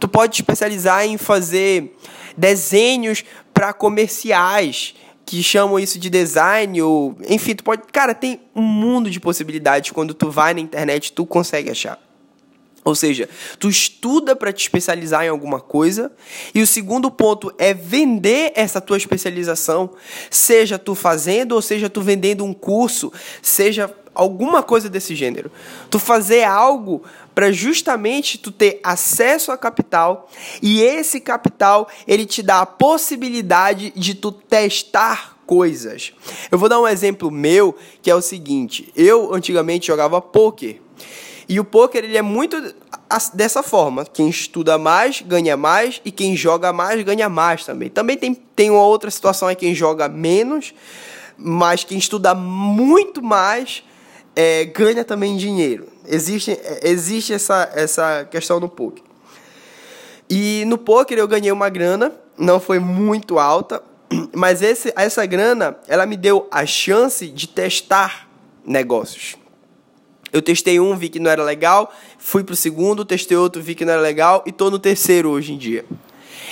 Tu 0.01 0.09
pode 0.09 0.33
te 0.33 0.41
especializar 0.41 1.05
em 1.05 1.19
fazer 1.19 1.95
desenhos 2.35 3.23
para 3.53 3.75
comerciais 3.75 4.95
que 5.27 5.43
chamam 5.43 5.79
isso 5.79 5.99
de 5.99 6.09
design 6.09 6.81
ou 6.81 7.19
enfim, 7.29 7.57
tu 7.57 7.65
pode, 7.65 7.83
cara, 7.93 8.15
tem 8.15 8.41
um 8.55 8.63
mundo 8.63 9.11
de 9.11 9.19
possibilidades 9.19 9.91
quando 9.91 10.15
tu 10.15 10.31
vai 10.31 10.55
na 10.55 10.61
internet, 10.61 11.13
tu 11.13 11.27
consegue 11.27 11.69
achar. 11.69 12.01
Ou 12.85 12.95
seja, 12.95 13.29
tu 13.59 13.69
estuda 13.69 14.37
para 14.37 14.53
te 14.53 14.63
especializar 14.63 15.25
em 15.25 15.29
alguma 15.29 15.59
coisa, 15.59 16.13
e 16.55 16.63
o 16.63 16.67
segundo 16.67 17.11
ponto 17.11 17.53
é 17.59 17.75
vender 17.75 18.53
essa 18.55 18.81
tua 18.81 18.97
especialização, 18.97 19.91
seja 20.31 20.79
tu 20.79 20.95
fazendo 20.95 21.57
ou 21.57 21.61
seja 21.61 21.91
tu 21.91 22.01
vendendo 22.01 22.45
um 22.45 22.55
curso, 22.55 23.13
seja 23.43 23.93
alguma 24.15 24.63
coisa 24.63 24.89
desse 24.89 25.17
gênero. 25.17 25.51
Tu 25.91 25.99
fazer 25.99 26.45
algo 26.45 27.03
para 27.37 27.53
justamente 27.53 28.39
tu 28.39 28.51
ter 28.51 28.81
acesso 28.83 29.53
a 29.53 29.59
capital 29.59 30.27
e 30.63 30.81
esse 30.81 31.21
capital 31.21 31.87
ele 32.09 32.25
te 32.25 32.43
dá 32.43 32.63
a 32.63 32.67
possibilidade 32.67 33.93
de 33.95 34.15
tu 34.15 34.33
testar 34.33 35.37
coisas. 35.45 36.15
Eu 36.51 36.59
vou 36.59 36.67
dar 36.67 36.81
um 36.81 36.89
exemplo 36.89 37.31
meu, 37.31 37.77
que 38.01 38.11
é 38.11 38.15
o 38.15 38.23
seguinte: 38.23 38.91
eu 38.97 39.35
antigamente 39.35 39.87
jogava 39.87 40.19
poker. 40.19 40.81
E 41.47 41.61
o 41.61 41.65
poker 41.65 42.05
ele 42.05 42.17
é 42.17 42.23
muito 42.23 42.75
dessa 43.35 43.63
forma. 43.63 44.07
Quem 44.07 44.31
estuda 44.31 44.79
mais 44.79 45.21
ganha 45.21 45.59
mais 45.59 46.01
e 46.07 46.11
quem 46.11 46.35
joga 46.35 46.73
mais 46.73 47.03
ganha 47.05 47.29
mais 47.29 47.67
também. 47.67 47.91
Também 47.91 48.17
tem, 48.17 48.35
tem 48.35 48.71
uma 48.71 48.83
outra 48.83 49.11
situação 49.11 49.51
é 49.51 49.55
quem 49.55 49.75
joga 49.75 50.09
menos, 50.09 50.73
mas 51.37 51.85
quem 51.85 51.99
estuda 51.99 52.35
muito 52.35 53.23
mais 53.23 53.85
é, 54.35 54.65
ganha 54.65 55.05
também 55.05 55.37
dinheiro. 55.37 55.87
Existe, 56.09 56.59
existe 56.83 57.33
essa, 57.33 57.71
essa 57.75 58.25
questão 58.31 58.61
no 58.61 58.69
poker. 58.69 59.03
E 60.29 60.65
no 60.67 60.77
poker 60.77 61.19
eu 61.19 61.29
ganhei 61.29 61.53
uma 61.53 61.69
grana, 61.69 62.13
não 62.37 62.59
foi 62.59 62.79
muito 62.79 63.39
alta, 63.39 63.83
mas 64.35 64.63
esse, 64.63 64.93
essa 64.97 65.25
grana 65.25 65.77
ela 65.87 66.07
me 66.07 66.17
deu 66.17 66.49
a 66.51 66.67
chance 66.67 67.27
de 67.29 67.49
testar 67.49 68.29
negócios. 68.65 69.37
Eu 70.33 70.43
testei 70.43 70.79
um, 70.81 70.97
vi 70.97 71.09
que 71.09 71.21
não 71.21 71.31
era 71.31 71.43
legal, 71.43 71.93
fui 72.19 72.43
pro 72.43 72.57
segundo, 72.57 73.05
testei 73.05 73.37
outro, 73.37 73.63
vi 73.63 73.75
que 73.75 73.85
não 73.85 73.93
era 73.93 74.03
legal 74.03 74.43
e 74.45 74.53
tô 74.53 74.71
no 74.71 74.79
terceiro 74.79 75.31
hoje 75.31 75.53
em 75.53 75.59
dia. 75.59 75.85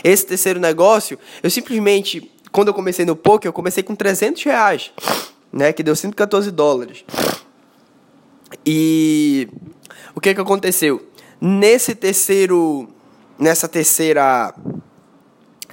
Esse 0.02 0.26
terceiro 0.26 0.60
negócio, 0.60 1.18
eu 1.42 1.50
simplesmente, 1.50 2.30
quando 2.52 2.68
eu 2.68 2.74
comecei 2.74 3.04
no 3.04 3.16
poker, 3.16 3.48
eu 3.48 3.52
comecei 3.52 3.82
com 3.82 3.94
300 3.94 4.42
reais, 4.44 4.92
né, 5.52 5.72
que 5.72 5.82
deu 5.82 5.94
114 5.94 6.50
dólares. 6.50 7.04
E 8.64 9.48
o 10.14 10.20
que 10.20 10.34
que 10.34 10.40
aconteceu? 10.40 11.06
Nesse 11.40 11.94
terceiro, 11.94 12.88
nessa 13.38 13.68
terceira 13.68 14.54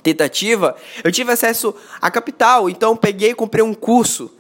tentativa, 0.04 0.76
eu 1.04 1.12
tive 1.12 1.32
acesso 1.32 1.76
a 2.02 2.10
capital, 2.10 2.70
então 2.70 2.96
peguei 2.96 3.32
e 3.32 3.36
comprei 3.36 3.64
um 3.64 3.74
curso 3.74 4.32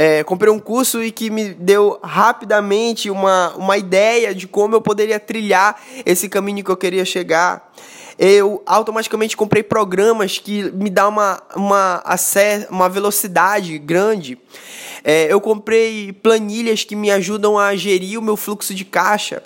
é, 0.00 0.22
comprei 0.22 0.52
um 0.52 0.60
curso 0.60 1.02
e 1.02 1.10
que 1.10 1.28
me 1.28 1.52
deu 1.52 1.98
rapidamente 2.04 3.10
uma, 3.10 3.52
uma 3.56 3.76
ideia 3.76 4.32
de 4.32 4.46
como 4.46 4.76
eu 4.76 4.80
poderia 4.80 5.18
trilhar 5.18 5.76
esse 6.06 6.28
caminho 6.28 6.62
que 6.62 6.70
eu 6.70 6.76
queria 6.76 7.04
chegar. 7.04 7.72
Eu 8.18 8.62
automaticamente 8.66 9.36
comprei 9.36 9.62
programas 9.62 10.38
que 10.38 10.70
me 10.72 10.90
dão 10.90 11.08
uma, 11.10 11.40
uma, 11.54 12.02
uma 12.68 12.88
velocidade 12.88 13.78
grande. 13.78 14.36
É, 15.04 15.32
eu 15.32 15.40
comprei 15.40 16.12
planilhas 16.12 16.82
que 16.82 16.96
me 16.96 17.10
ajudam 17.10 17.56
a 17.56 17.76
gerir 17.76 18.18
o 18.18 18.22
meu 18.22 18.36
fluxo 18.36 18.74
de 18.74 18.84
caixa. 18.84 19.42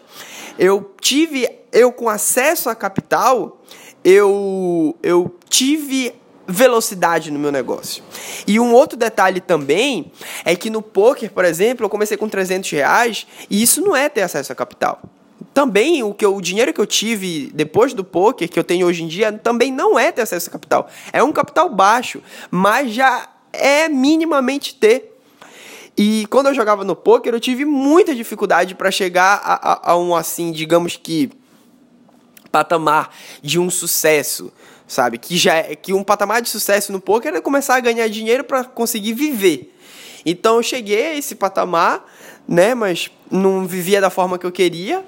Eu 0.58 0.94
tive, 1.00 1.48
eu 1.70 1.92
com 1.92 2.08
acesso 2.08 2.70
a 2.70 2.74
capital, 2.74 3.61
eu, 4.02 4.96
eu 5.02 5.37
tive 5.48 6.14
velocidade 6.46 7.30
no 7.30 7.38
meu 7.38 7.52
negócio. 7.52 8.02
E 8.46 8.58
um 8.58 8.72
outro 8.72 8.98
detalhe 8.98 9.40
também 9.40 10.11
é 10.44 10.56
que 10.56 10.70
no 10.70 10.82
poker, 10.82 11.30
por 11.30 11.44
exemplo, 11.44 11.85
eu 11.85 11.90
comecei 11.90 12.16
com 12.16 12.28
300 12.28 12.70
reais 12.70 13.26
e 13.48 13.62
isso 13.62 13.80
não 13.80 13.94
é 13.94 14.08
ter 14.08 14.22
acesso 14.22 14.52
a 14.52 14.54
capital. 14.54 15.00
Também 15.54 16.02
o 16.02 16.14
que 16.14 16.24
eu, 16.24 16.34
o 16.34 16.40
dinheiro 16.40 16.72
que 16.72 16.80
eu 16.80 16.86
tive 16.86 17.50
depois 17.54 17.92
do 17.92 18.02
poker 18.02 18.48
que 18.48 18.58
eu 18.58 18.64
tenho 18.64 18.86
hoje 18.86 19.02
em 19.02 19.08
dia 19.08 19.32
também 19.32 19.70
não 19.70 19.98
é 19.98 20.10
ter 20.10 20.22
acesso 20.22 20.48
a 20.48 20.52
capital. 20.52 20.88
É 21.12 21.22
um 21.22 21.32
capital 21.32 21.68
baixo, 21.68 22.22
mas 22.50 22.92
já 22.92 23.28
é 23.52 23.88
minimamente 23.88 24.74
ter. 24.74 25.18
E 25.96 26.26
quando 26.30 26.46
eu 26.46 26.54
jogava 26.54 26.84
no 26.84 26.96
poker, 26.96 27.34
eu 27.34 27.40
tive 27.40 27.66
muita 27.66 28.14
dificuldade 28.14 28.74
para 28.74 28.90
chegar 28.90 29.40
a, 29.44 29.72
a, 29.72 29.92
a 29.92 29.98
um 29.98 30.16
assim, 30.16 30.50
digamos 30.50 30.96
que 30.96 31.30
patamar 32.50 33.10
de 33.42 33.58
um 33.58 33.68
sucesso 33.70 34.52
sabe? 34.92 35.16
Que 35.16 35.36
já 35.36 35.54
é, 35.54 35.74
que 35.74 35.92
um 35.92 36.04
patamar 36.04 36.42
de 36.42 36.50
sucesso 36.50 36.92
no 36.92 37.00
poker 37.00 37.34
é 37.34 37.40
começar 37.40 37.76
a 37.76 37.80
ganhar 37.80 38.06
dinheiro 38.08 38.44
para 38.44 38.62
conseguir 38.62 39.14
viver. 39.14 39.74
Então 40.24 40.56
eu 40.56 40.62
cheguei 40.62 41.06
a 41.06 41.14
esse 41.16 41.34
patamar, 41.34 42.04
né, 42.46 42.74
mas 42.74 43.10
não 43.30 43.66
vivia 43.66 44.00
da 44.00 44.10
forma 44.10 44.38
que 44.38 44.46
eu 44.46 44.52
queria, 44.52 45.04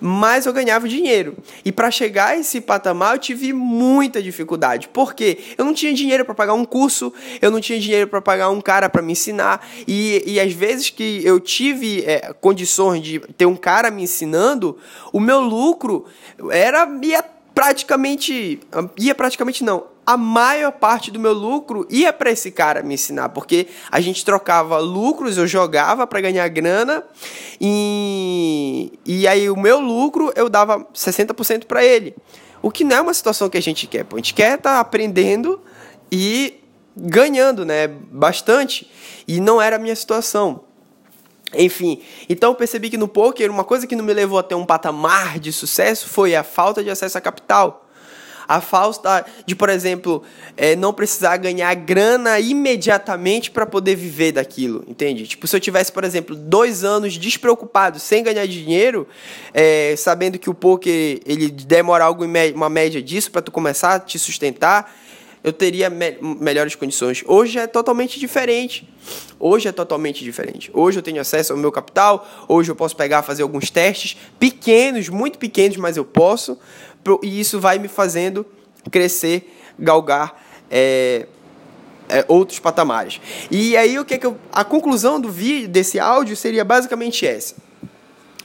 mas 0.00 0.46
eu 0.46 0.52
ganhava 0.52 0.88
dinheiro. 0.88 1.36
E 1.64 1.70
para 1.70 1.90
chegar 1.90 2.28
a 2.28 2.38
esse 2.38 2.60
patamar 2.60 3.14
eu 3.14 3.18
tive 3.18 3.52
muita 3.52 4.22
dificuldade. 4.22 4.88
porque 4.88 5.38
Eu 5.58 5.64
não 5.64 5.74
tinha 5.74 5.92
dinheiro 5.92 6.24
para 6.24 6.34
pagar 6.34 6.54
um 6.54 6.64
curso, 6.64 7.12
eu 7.40 7.50
não 7.50 7.60
tinha 7.60 7.78
dinheiro 7.78 8.08
para 8.08 8.20
pagar 8.20 8.50
um 8.50 8.60
cara 8.60 8.88
para 8.88 9.02
me 9.02 9.12
ensinar. 9.12 9.66
E, 9.86 10.22
e 10.26 10.40
às 10.40 10.52
vezes 10.52 10.90
que 10.90 11.24
eu 11.24 11.38
tive 11.38 12.02
é, 12.04 12.32
condições 12.40 13.02
de 13.02 13.20
ter 13.36 13.46
um 13.46 13.56
cara 13.56 13.90
me 13.90 14.02
ensinando, 14.02 14.78
o 15.12 15.20
meu 15.20 15.40
lucro 15.40 16.06
era 16.50 16.88
ia 17.02 17.22
praticamente 17.54 18.60
ia 18.98 19.14
praticamente 19.14 19.62
não. 19.62 19.84
A 20.10 20.16
maior 20.16 20.72
parte 20.72 21.08
do 21.08 21.20
meu 21.20 21.32
lucro 21.32 21.86
ia 21.88 22.12
para 22.12 22.32
esse 22.32 22.50
cara 22.50 22.82
me 22.82 22.94
ensinar, 22.94 23.28
porque 23.28 23.68
a 23.92 24.00
gente 24.00 24.24
trocava 24.24 24.76
lucros, 24.78 25.38
eu 25.38 25.46
jogava 25.46 26.04
para 26.04 26.20
ganhar 26.20 26.48
grana 26.48 27.04
e 27.60 28.98
e 29.06 29.28
aí 29.28 29.48
o 29.48 29.56
meu 29.56 29.78
lucro 29.78 30.32
eu 30.34 30.48
dava 30.48 30.84
60% 30.92 31.66
para 31.66 31.84
ele. 31.84 32.16
O 32.60 32.72
que 32.72 32.82
não 32.82 32.96
é 32.96 33.00
uma 33.00 33.14
situação 33.14 33.48
que 33.48 33.56
a 33.56 33.62
gente 33.62 33.86
quer. 33.86 34.04
Pô. 34.04 34.16
A 34.16 34.18
gente 34.18 34.34
quer 34.34 34.56
estar 34.56 34.74
tá 34.74 34.80
aprendendo 34.80 35.60
e 36.10 36.54
ganhando, 36.96 37.64
né, 37.64 37.86
bastante. 37.86 38.90
E 39.28 39.40
não 39.40 39.62
era 39.62 39.76
a 39.76 39.78
minha 39.78 39.94
situação. 39.94 40.64
Enfim, 41.54 42.02
então 42.28 42.50
eu 42.50 42.56
percebi 42.56 42.90
que 42.90 42.96
no 42.96 43.06
poker 43.06 43.48
uma 43.48 43.62
coisa 43.62 43.86
que 43.86 43.94
não 43.94 44.04
me 44.04 44.12
levou 44.12 44.40
a 44.40 44.42
ter 44.42 44.56
um 44.56 44.66
patamar 44.66 45.38
de 45.38 45.52
sucesso 45.52 46.08
foi 46.08 46.34
a 46.34 46.42
falta 46.42 46.82
de 46.82 46.90
acesso 46.90 47.16
a 47.16 47.20
capital. 47.20 47.86
A 48.50 48.60
falta 48.60 49.24
de, 49.46 49.54
por 49.54 49.68
exemplo, 49.68 50.24
é, 50.56 50.74
não 50.74 50.92
precisar 50.92 51.36
ganhar 51.36 51.72
grana 51.74 52.40
imediatamente 52.40 53.48
para 53.48 53.64
poder 53.64 53.94
viver 53.94 54.32
daquilo, 54.32 54.84
entende? 54.88 55.24
Tipo, 55.24 55.46
se 55.46 55.54
eu 55.54 55.60
tivesse, 55.60 55.92
por 55.92 56.02
exemplo, 56.02 56.34
dois 56.34 56.82
anos 56.82 57.16
despreocupado, 57.16 58.00
sem 58.00 58.24
ganhar 58.24 58.44
dinheiro, 58.48 59.06
é, 59.54 59.94
sabendo 59.96 60.36
que 60.36 60.50
o 60.50 60.54
poker 60.54 61.20
ele 61.24 61.48
demora 61.48 62.02
algo 62.02 62.24
uma 62.52 62.68
média 62.68 63.00
disso 63.00 63.30
para 63.30 63.40
tu 63.40 63.52
começar 63.52 63.94
a 63.94 64.00
te 64.00 64.18
sustentar, 64.18 64.92
eu 65.42 65.52
teria 65.52 65.88
me 65.88 66.18
melhores 66.20 66.74
condições. 66.74 67.22
Hoje 67.26 67.58
é 67.58 67.66
totalmente 67.66 68.18
diferente. 68.18 68.86
Hoje 69.38 69.68
é 69.68 69.72
totalmente 69.72 70.22
diferente. 70.22 70.70
Hoje 70.74 70.98
eu 70.98 71.02
tenho 71.02 71.20
acesso 71.20 71.52
ao 71.52 71.58
meu 71.58 71.72
capital, 71.72 72.28
hoje 72.46 72.70
eu 72.70 72.76
posso 72.76 72.94
pegar, 72.94 73.22
fazer 73.22 73.42
alguns 73.42 73.70
testes 73.70 74.16
pequenos, 74.38 75.08
muito 75.08 75.38
pequenos, 75.38 75.78
mas 75.78 75.96
eu 75.96 76.04
posso, 76.04 76.58
e 77.22 77.40
isso 77.40 77.60
vai 77.60 77.78
me 77.78 77.88
fazendo 77.88 78.46
crescer, 78.90 79.54
galgar 79.78 80.42
é, 80.70 81.26
é, 82.08 82.24
outros 82.28 82.58
patamares. 82.58 83.20
E 83.50 83.76
aí 83.76 83.98
o 83.98 84.04
que, 84.04 84.14
é 84.14 84.18
que 84.18 84.26
eu, 84.26 84.36
a 84.52 84.64
conclusão 84.64 85.20
do 85.20 85.30
vídeo 85.30 85.68
desse 85.68 85.98
áudio 85.98 86.36
seria 86.36 86.64
basicamente 86.64 87.26
essa. 87.26 87.54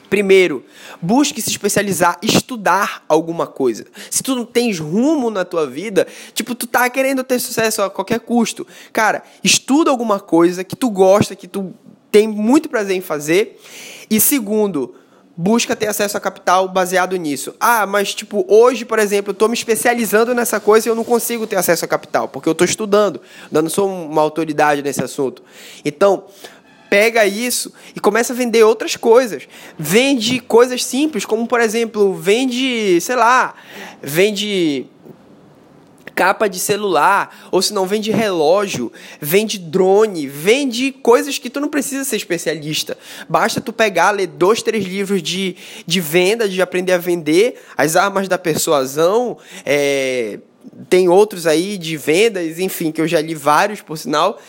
Primeiro, 0.09 0.63
busque 1.01 1.41
se 1.41 1.49
especializar, 1.49 2.17
estudar 2.21 3.03
alguma 3.09 3.47
coisa. 3.47 3.85
Se 4.09 4.21
tu 4.21 4.35
não 4.35 4.45
tens 4.45 4.79
rumo 4.79 5.29
na 5.29 5.43
tua 5.43 5.67
vida, 5.67 6.07
tipo, 6.33 6.53
tu 6.53 6.67
tá 6.67 6.89
querendo 6.89 7.23
ter 7.23 7.39
sucesso 7.39 7.81
a 7.81 7.89
qualquer 7.89 8.19
custo. 8.19 8.65
Cara, 8.93 9.23
estuda 9.43 9.89
alguma 9.89 10.19
coisa 10.19 10.63
que 10.63 10.75
tu 10.75 10.89
gosta, 10.89 11.35
que 11.35 11.47
tu 11.47 11.73
tem 12.11 12.27
muito 12.27 12.69
prazer 12.69 12.95
em 12.95 13.01
fazer. 13.01 13.59
E 14.09 14.21
segundo, 14.21 14.95
busca 15.37 15.75
ter 15.75 15.87
acesso 15.87 16.15
a 16.15 16.19
capital 16.19 16.67
baseado 16.67 17.15
nisso. 17.15 17.53
Ah, 17.59 17.85
mas 17.85 18.13
tipo, 18.13 18.45
hoje, 18.47 18.85
por 18.85 18.99
exemplo, 18.99 19.31
eu 19.31 19.33
estou 19.33 19.49
me 19.49 19.53
especializando 19.53 20.33
nessa 20.33 20.59
coisa 20.59 20.87
e 20.87 20.89
eu 20.89 20.95
não 20.95 21.03
consigo 21.03 21.45
ter 21.45 21.57
acesso 21.57 21.83
a 21.85 21.87
capital, 21.87 22.27
porque 22.27 22.47
eu 22.47 22.53
estou 22.53 22.65
estudando, 22.65 23.21
eu 23.51 23.61
não 23.61 23.69
sou 23.69 23.89
uma 23.89 24.21
autoridade 24.21 24.81
nesse 24.81 25.03
assunto. 25.03 25.43
Então, 25.83 26.25
pega 26.89 27.25
isso 27.25 27.73
e 27.95 27.99
começa 27.99 28.31
a 28.31 28.35
vender 28.35 28.63
outras 28.63 28.95
coisas. 28.95 29.47
Vende 29.77 30.39
coisas 30.39 30.83
simples, 30.83 31.25
como 31.25 31.45
por 31.47 31.59
exemplo, 31.59 32.13
vende, 32.13 32.99
sei 33.01 33.15
lá, 33.15 33.55
vende 34.01 34.87
capa 36.15 36.47
de 36.47 36.57
celular, 36.57 37.49
ou 37.51 37.61
se 37.61 37.73
não 37.73 37.85
vende 37.85 38.09
relógio, 38.09 38.91
vende 39.19 39.59
drone, 39.59 40.27
vende 40.27 40.91
coisas 40.91 41.37
que 41.37 41.49
tu 41.49 41.59
não 41.59 41.67
precisa 41.67 42.05
ser 42.05 42.15
especialista. 42.15 42.97
Basta 43.27 43.59
tu 43.59 43.73
pegar, 43.73 44.11
ler 44.11 44.27
dois, 44.27 44.63
três 44.63 44.85
livros 44.85 45.21
de, 45.21 45.57
de 45.85 45.99
venda, 45.99 46.47
de 46.47 46.61
aprender 46.61 46.93
a 46.93 46.97
vender, 46.97 47.61
as 47.77 47.97
armas 47.97 48.29
da 48.29 48.37
persuasão, 48.37 49.37
é, 49.65 50.39
tem 50.89 51.09
outros 51.09 51.45
aí 51.45 51.77
de 51.77 51.97
vendas, 51.97 52.59
enfim, 52.59 52.91
que 52.91 53.01
eu 53.01 53.07
já 53.07 53.21
li 53.21 53.35
vários, 53.35 53.81
por 53.81 53.97
sinal, 53.97 54.39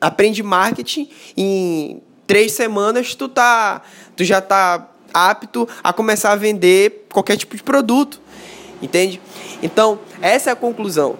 aprende 0.00 0.42
marketing 0.42 1.08
em 1.36 2.00
três 2.26 2.52
semanas 2.52 3.14
tu 3.14 3.28
tá 3.28 3.82
tu 4.16 4.24
já 4.24 4.40
tá 4.40 4.90
apto 5.14 5.68
a 5.82 5.92
começar 5.92 6.32
a 6.32 6.36
vender 6.36 7.06
qualquer 7.12 7.36
tipo 7.36 7.56
de 7.56 7.62
produto 7.62 8.20
entende? 8.80 9.20
Então 9.62 9.98
essa 10.20 10.50
é 10.50 10.52
a 10.52 10.56
conclusão. 10.56 11.18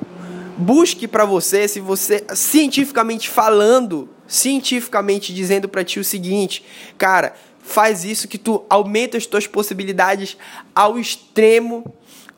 Busque 0.56 1.06
para 1.06 1.24
você 1.24 1.68
se 1.68 1.80
você 1.80 2.24
cientificamente 2.34 3.28
falando 3.28 4.08
cientificamente 4.26 5.32
dizendo 5.32 5.68
para 5.68 5.84
ti 5.84 6.00
o 6.00 6.04
seguinte 6.04 6.64
cara 6.98 7.34
faz 7.66 8.04
isso 8.04 8.28
que 8.28 8.38
tu 8.38 8.64
aumenta 8.70 9.16
as 9.16 9.26
tuas 9.26 9.46
possibilidades 9.46 10.36
ao 10.74 10.98
extremo. 10.98 11.84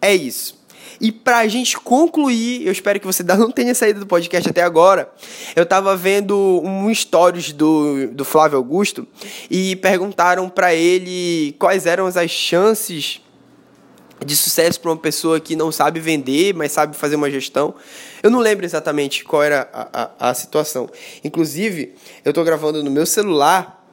É 0.00 0.14
isso. 0.14 0.59
E 1.00 1.12
pra 1.12 1.46
gente 1.46 1.78
concluir, 1.78 2.66
eu 2.66 2.72
espero 2.72 2.98
que 2.98 3.07
você 3.07 3.22
não 3.37 3.50
tenha 3.50 3.74
saído 3.74 4.00
do 4.00 4.07
podcast 4.07 4.48
até 4.48 4.62
agora. 4.62 5.12
Eu 5.54 5.66
tava 5.66 5.94
vendo 5.96 6.62
um 6.64 6.92
stories 6.92 7.52
do, 7.52 8.09
do 8.09 8.24
Flávio 8.24 8.57
Augusto 8.57 9.07
e 9.50 9.76
perguntaram 9.76 10.48
para 10.48 10.74
ele 10.74 11.54
quais 11.59 11.87
eram 11.87 12.07
as 12.07 12.31
chances 12.31 13.20
de 14.24 14.37
sucesso 14.37 14.81
para 14.81 14.90
uma 14.90 14.96
pessoa 14.96 15.40
que 15.40 15.54
não 15.54 15.70
sabe 15.70 16.00
vender, 16.00 16.54
mas 16.54 16.72
sabe 16.72 16.96
fazer 16.96 17.16
uma 17.16 17.31
gestão. 17.31 17.74
Eu 18.22 18.31
não 18.31 18.40
lembro 18.40 18.64
exatamente 18.64 19.24
qual 19.24 19.42
era 19.42 19.68
a, 19.72 20.02
a, 20.02 20.31
a 20.31 20.35
situação. 20.35 20.88
Inclusive, 21.22 21.94
eu 22.24 22.31
estou 22.31 22.44
gravando 22.44 22.83
no 22.83 22.90
meu 22.90 23.07
celular 23.07 23.85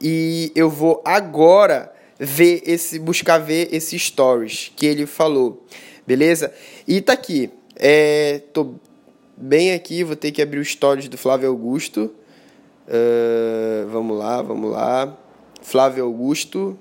e 0.00 0.50
eu 0.54 0.70
vou 0.70 1.02
agora 1.04 1.92
ver 2.18 2.62
esse 2.64 2.98
buscar 2.98 3.38
ver 3.38 3.68
esse 3.72 3.98
stories 3.98 4.72
que 4.74 4.86
ele 4.86 5.06
falou. 5.06 5.64
Beleza? 6.06 6.52
E 6.86 7.00
tá 7.00 7.12
aqui. 7.12 7.50
É, 7.76 8.42
tô 8.52 8.74
bem 9.36 9.72
aqui, 9.72 10.04
vou 10.04 10.16
ter 10.16 10.30
que 10.30 10.40
abrir 10.40 10.58
o 10.58 10.64
stories 10.64 11.08
do 11.08 11.18
Flávio 11.18 11.48
Augusto. 11.48 12.10
Uh, 12.86 13.88
vamos 13.88 14.18
lá, 14.18 14.42
vamos 14.42 14.70
lá. 14.70 15.16
Flávio 15.62 16.04
Augusto. 16.04 16.78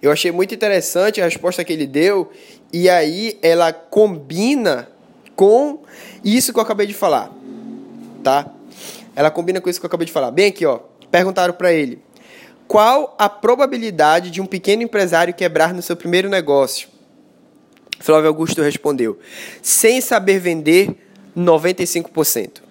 Eu 0.00 0.12
achei 0.12 0.30
muito 0.30 0.54
interessante 0.54 1.20
a 1.20 1.24
resposta 1.24 1.64
que 1.64 1.72
ele 1.72 1.86
deu. 1.86 2.30
E 2.72 2.88
aí 2.88 3.38
ela 3.42 3.72
combina 3.72 4.88
com 5.34 5.82
isso 6.24 6.52
que 6.52 6.58
eu 6.58 6.62
acabei 6.62 6.86
de 6.86 6.94
falar. 6.94 7.32
Tá? 8.22 8.50
Ela 9.14 9.30
combina 9.30 9.60
com 9.60 9.70
isso 9.70 9.80
que 9.80 9.86
eu 9.86 9.88
acabei 9.88 10.06
de 10.06 10.12
falar. 10.12 10.30
Bem 10.30 10.48
aqui, 10.48 10.66
ó. 10.66 10.80
Perguntaram 11.10 11.54
para 11.54 11.72
ele: 11.72 12.02
qual 12.66 13.14
a 13.18 13.28
probabilidade 13.28 14.30
de 14.30 14.40
um 14.40 14.46
pequeno 14.46 14.82
empresário 14.82 15.32
quebrar 15.32 15.72
no 15.72 15.82
seu 15.82 15.96
primeiro 15.96 16.28
negócio? 16.28 16.88
Flávio 18.00 18.28
Augusto 18.28 18.60
respondeu: 18.60 19.18
sem 19.62 20.00
saber 20.00 20.38
vender, 20.38 20.94
95%. 21.36 22.62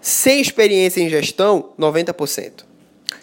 Sem 0.00 0.40
experiência 0.40 1.02
em 1.02 1.10
gestão, 1.10 1.70
90%. 1.78 2.64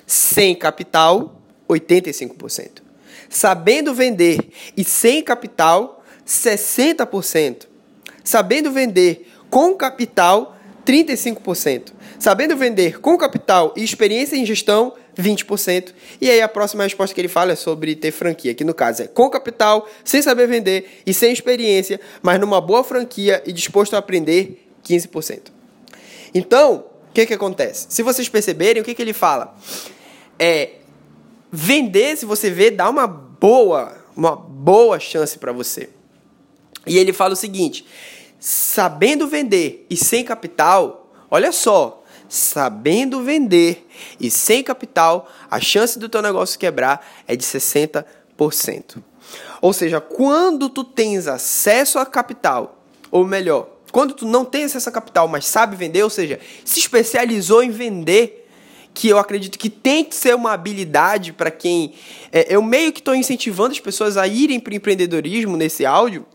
Sem 0.06 0.56
capital, 0.56 1.42
85%. 1.68 2.87
Sabendo 3.30 3.94
vender 3.94 4.50
e 4.76 4.84
sem 4.84 5.24
capital, 5.24 6.04
60%. 6.26 7.68
Sabendo 8.24 8.72
vender 8.72 9.32
com 9.50 9.74
capital, 9.74 10.58
35%. 10.86 11.94
Sabendo 12.20 12.56
vender 12.58 13.00
com 13.00 13.18
capital 13.18 13.74
e 13.76 13.84
experiência 13.84 14.36
em 14.36 14.46
gestão, 14.46 14.94
20%. 15.18 15.94
E 16.22 16.30
aí 16.30 16.42
a 16.42 16.48
próxima 16.48 16.84
resposta 16.84 17.14
que 17.14 17.22
ele 17.22 17.28
fala 17.28 17.52
é 17.52 17.56
sobre 17.56 17.96
ter 17.96 18.12
franquia, 18.12 18.54
que 18.54 18.64
no 18.64 18.74
caso 18.74 19.04
é 19.04 19.08
com 19.08 19.30
capital, 19.30 19.88
sem 20.04 20.22
saber 20.22 20.48
vender 20.48 21.02
e 21.06 21.14
sem 21.14 21.32
experiência, 21.32 22.00
mas 22.22 22.40
numa 22.40 22.62
boa 22.62 22.84
franquia 22.84 23.42
e 23.46 23.52
disposto 23.52 23.96
a 23.96 24.00
aprender, 24.00 24.68
15%. 24.86 25.52
Então, 26.34 26.86
o 27.10 27.14
que, 27.14 27.26
que 27.26 27.34
acontece? 27.34 27.88
Se 27.90 28.04
vocês 28.04 28.30
perceberem, 28.30 28.82
o 28.82 28.86
que, 28.86 28.94
que 28.94 29.02
ele 29.02 29.14
fala? 29.14 29.56
É 30.40 30.72
vender, 31.60 32.16
se 32.16 32.24
você 32.24 32.52
vê, 32.52 32.70
dá 32.70 32.88
uma 32.88 33.08
boa, 33.08 33.98
uma 34.16 34.36
boa 34.36 35.00
chance 35.00 35.40
para 35.40 35.52
você. 35.52 35.90
E 36.86 37.00
ele 37.00 37.12
fala 37.12 37.34
o 37.34 37.36
seguinte: 37.36 37.84
sabendo 38.40 39.28
vender 39.28 39.84
e 39.90 39.98
sem 39.98 40.24
capital, 40.24 41.12
olha 41.32 41.52
só, 41.52 42.04
sabendo 42.30 43.24
vender 43.24 43.88
e 44.20 44.30
sem 44.30 44.64
capital, 44.64 45.28
a 45.50 45.60
chance 45.60 45.98
do 45.98 46.08
teu 46.08 46.22
negócio 46.22 46.60
quebrar 46.60 47.04
é 47.28 47.36
de 47.36 47.44
60%. 47.44 48.06
Ou 49.60 49.74
seja, 49.74 50.00
quando 50.00 50.70
tu 50.70 50.84
tens 50.84 51.28
acesso 51.28 51.98
a 51.98 52.06
capital, 52.06 52.84
ou 53.10 53.26
melhor, 53.26 53.68
quando 53.92 54.14
tu 54.14 54.28
não 54.28 54.46
tem 54.46 54.66
acesso 54.66 54.90
a 54.90 54.92
capital, 54.92 55.28
mas 55.28 55.48
sabe 55.48 55.76
vender, 55.76 56.04
ou 56.04 56.10
seja, 56.12 56.40
se 56.64 56.80
especializou 56.80 57.64
em 57.64 57.72
vender, 57.72 58.47
que 58.98 59.08
eu 59.08 59.20
acredito 59.20 59.60
que 59.60 59.70
tem 59.70 60.04
que 60.04 60.16
ser 60.16 60.34
uma 60.34 60.54
habilidade 60.54 61.32
para 61.32 61.52
quem. 61.52 61.94
É, 62.32 62.48
eu 62.54 62.64
meio 62.64 62.92
que 62.92 63.00
estou 63.00 63.14
incentivando 63.14 63.72
as 63.72 63.80
pessoas 63.80 64.18
a 64.18 64.26
irem 64.26 64.60
para 64.60 64.74
o 64.74 64.76
empreendedorismo 64.76 65.56
nesse 65.56 65.86
áudio 65.86 66.26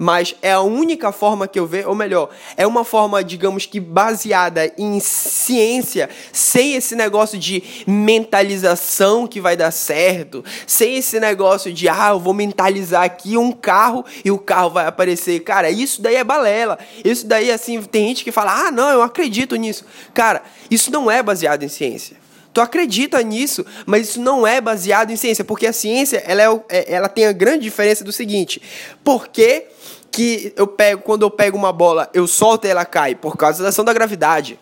mas 0.00 0.34
é 0.40 0.52
a 0.52 0.62
única 0.62 1.12
forma 1.12 1.46
que 1.46 1.58
eu 1.58 1.66
vejo, 1.66 1.86
ou 1.86 1.94
melhor, 1.94 2.30
é 2.56 2.66
uma 2.66 2.84
forma, 2.84 3.22
digamos 3.22 3.66
que 3.66 3.78
baseada 3.78 4.72
em 4.78 4.98
ciência, 4.98 6.08
sem 6.32 6.72
esse 6.72 6.96
negócio 6.96 7.38
de 7.38 7.62
mentalização 7.86 9.26
que 9.26 9.42
vai 9.42 9.58
dar 9.58 9.70
certo, 9.70 10.42
sem 10.66 10.96
esse 10.96 11.20
negócio 11.20 11.70
de, 11.70 11.86
ah, 11.86 12.12
eu 12.12 12.18
vou 12.18 12.32
mentalizar 12.32 13.02
aqui 13.02 13.36
um 13.36 13.52
carro 13.52 14.02
e 14.24 14.30
o 14.30 14.38
carro 14.38 14.70
vai 14.70 14.86
aparecer. 14.86 15.40
Cara, 15.40 15.70
isso 15.70 16.00
daí 16.00 16.16
é 16.16 16.24
balela. 16.24 16.78
Isso 17.04 17.26
daí, 17.26 17.50
assim, 17.50 17.82
tem 17.82 18.08
gente 18.08 18.24
que 18.24 18.32
fala, 18.32 18.68
ah, 18.68 18.70
não, 18.70 18.88
eu 18.88 19.02
acredito 19.02 19.54
nisso. 19.54 19.84
Cara, 20.14 20.42
isso 20.70 20.90
não 20.90 21.10
é 21.10 21.22
baseado 21.22 21.62
em 21.62 21.68
ciência. 21.68 22.19
Tu 22.52 22.60
acredita 22.60 23.22
nisso, 23.22 23.64
mas 23.86 24.08
isso 24.08 24.20
não 24.20 24.46
é 24.46 24.60
baseado 24.60 25.10
em 25.10 25.16
ciência, 25.16 25.44
porque 25.44 25.66
a 25.66 25.72
ciência 25.72 26.22
ela, 26.26 26.42
é, 26.68 26.92
é 26.92 26.92
ela 26.94 27.08
tem 27.08 27.26
a 27.26 27.32
grande 27.32 27.62
diferença 27.62 28.02
do 28.02 28.12
seguinte: 28.12 28.60
porque 29.04 29.66
que 30.10 30.52
eu 30.56 30.66
pego, 30.66 31.02
quando 31.02 31.22
eu 31.22 31.30
pego 31.30 31.56
uma 31.56 31.72
bola, 31.72 32.10
eu 32.12 32.26
solto 32.26 32.66
e 32.66 32.70
ela 32.70 32.84
cai? 32.84 33.14
Por 33.14 33.36
causa 33.36 33.62
da 33.62 33.68
ação 33.68 33.84
da 33.84 33.92
gravidade. 33.92 34.58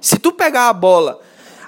Se 0.00 0.18
tu 0.18 0.32
pegar 0.32 0.68
a 0.68 0.72
bola 0.72 1.20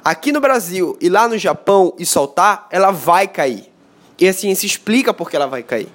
aqui 0.05 0.31
no 0.31 0.41
Brasil 0.41 0.97
e 1.01 1.09
lá 1.09 1.27
no 1.27 1.37
Japão 1.37 1.95
e 1.99 2.07
soltar, 2.07 2.69
ela 2.71 2.91
vai 2.91 3.27
cair. 3.27 3.71
E 4.19 4.29
a 4.29 4.33
ciência 4.33 4.67
explica 4.67 5.13
por 5.13 5.29
que 5.29 5.37
ela 5.37 5.47
vai 5.47 5.63
cair. 5.63 5.89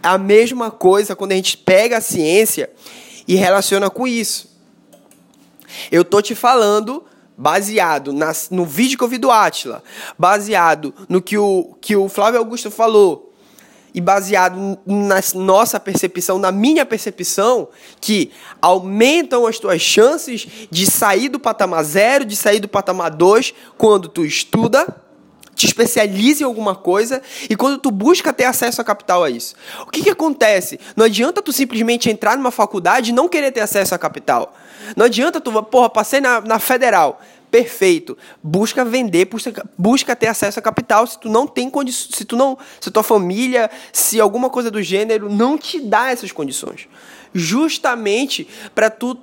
A 0.00 0.16
mesma 0.16 0.70
coisa 0.70 1.16
quando 1.16 1.32
a 1.32 1.34
gente 1.34 1.56
pega 1.56 1.98
a 1.98 2.00
ciência 2.00 2.70
e 3.26 3.34
relaciona 3.34 3.90
com 3.90 4.06
isso. 4.06 4.48
Eu 5.90 6.04
tô 6.04 6.22
te 6.22 6.34
falando 6.34 7.04
baseado 7.38 8.12
no 8.50 8.64
vídeo 8.64 8.98
que 8.98 9.04
eu 9.04 9.08
vi 9.08 9.16
do 9.16 9.30
Atila, 9.30 9.80
baseado 10.18 10.92
no 11.08 11.22
que 11.22 11.38
o, 11.38 11.76
que 11.80 11.94
o 11.94 12.08
Flávio 12.08 12.40
Augusto 12.40 12.68
falou, 12.68 13.32
e 13.94 14.00
baseado 14.00 14.78
na 14.84 15.20
nossa 15.34 15.80
percepção, 15.80 16.38
na 16.38 16.52
minha 16.52 16.84
percepção, 16.84 17.68
que 18.00 18.30
aumentam 18.60 19.46
as 19.46 19.58
tuas 19.58 19.80
chances 19.80 20.46
de 20.70 20.84
sair 20.84 21.28
do 21.28 21.40
patamar 21.40 21.82
zero, 21.84 22.24
de 22.24 22.36
sair 22.36 22.60
do 22.60 22.68
patamar 22.68 23.10
dois, 23.10 23.54
quando 23.78 24.08
tu 24.08 24.24
estuda, 24.24 24.86
te 25.58 25.66
especializa 25.66 26.42
em 26.42 26.46
alguma 26.46 26.74
coisa 26.74 27.20
e 27.50 27.56
quando 27.56 27.78
tu 27.78 27.90
busca 27.90 28.32
ter 28.32 28.44
acesso 28.44 28.80
a 28.80 28.84
capital 28.84 29.24
a 29.24 29.28
isso. 29.30 29.54
O 29.82 29.90
que, 29.90 30.02
que 30.02 30.10
acontece? 30.10 30.78
Não 30.96 31.04
adianta 31.04 31.42
tu 31.42 31.52
simplesmente 31.52 32.08
entrar 32.08 32.36
numa 32.36 32.52
faculdade 32.52 33.10
e 33.10 33.14
não 33.14 33.28
querer 33.28 33.50
ter 33.50 33.60
acesso 33.60 33.94
a 33.94 33.98
capital. 33.98 34.54
Não 34.96 35.06
adianta 35.06 35.40
tu, 35.40 35.62
porra, 35.64 35.90
passei 35.90 36.20
na, 36.20 36.40
na 36.40 36.58
federal. 36.58 37.20
Perfeito. 37.50 38.16
Busca 38.42 38.84
vender, 38.84 39.24
busca, 39.24 39.68
busca 39.76 40.14
ter 40.14 40.28
acesso 40.28 40.58
a 40.58 40.62
capital 40.62 41.06
se 41.06 41.18
tu 41.18 41.28
não 41.28 41.46
tem 41.46 41.68
condições, 41.68 42.16
se 42.16 42.24
tu 42.24 42.36
não, 42.36 42.56
se 42.80 42.90
tua 42.90 43.02
família, 43.02 43.70
se 43.92 44.20
alguma 44.20 44.48
coisa 44.48 44.70
do 44.70 44.82
gênero 44.82 45.28
não 45.28 45.58
te 45.58 45.80
dá 45.80 46.10
essas 46.10 46.30
condições. 46.30 46.88
Justamente 47.34 48.46
para 48.74 48.90
tu 48.90 49.18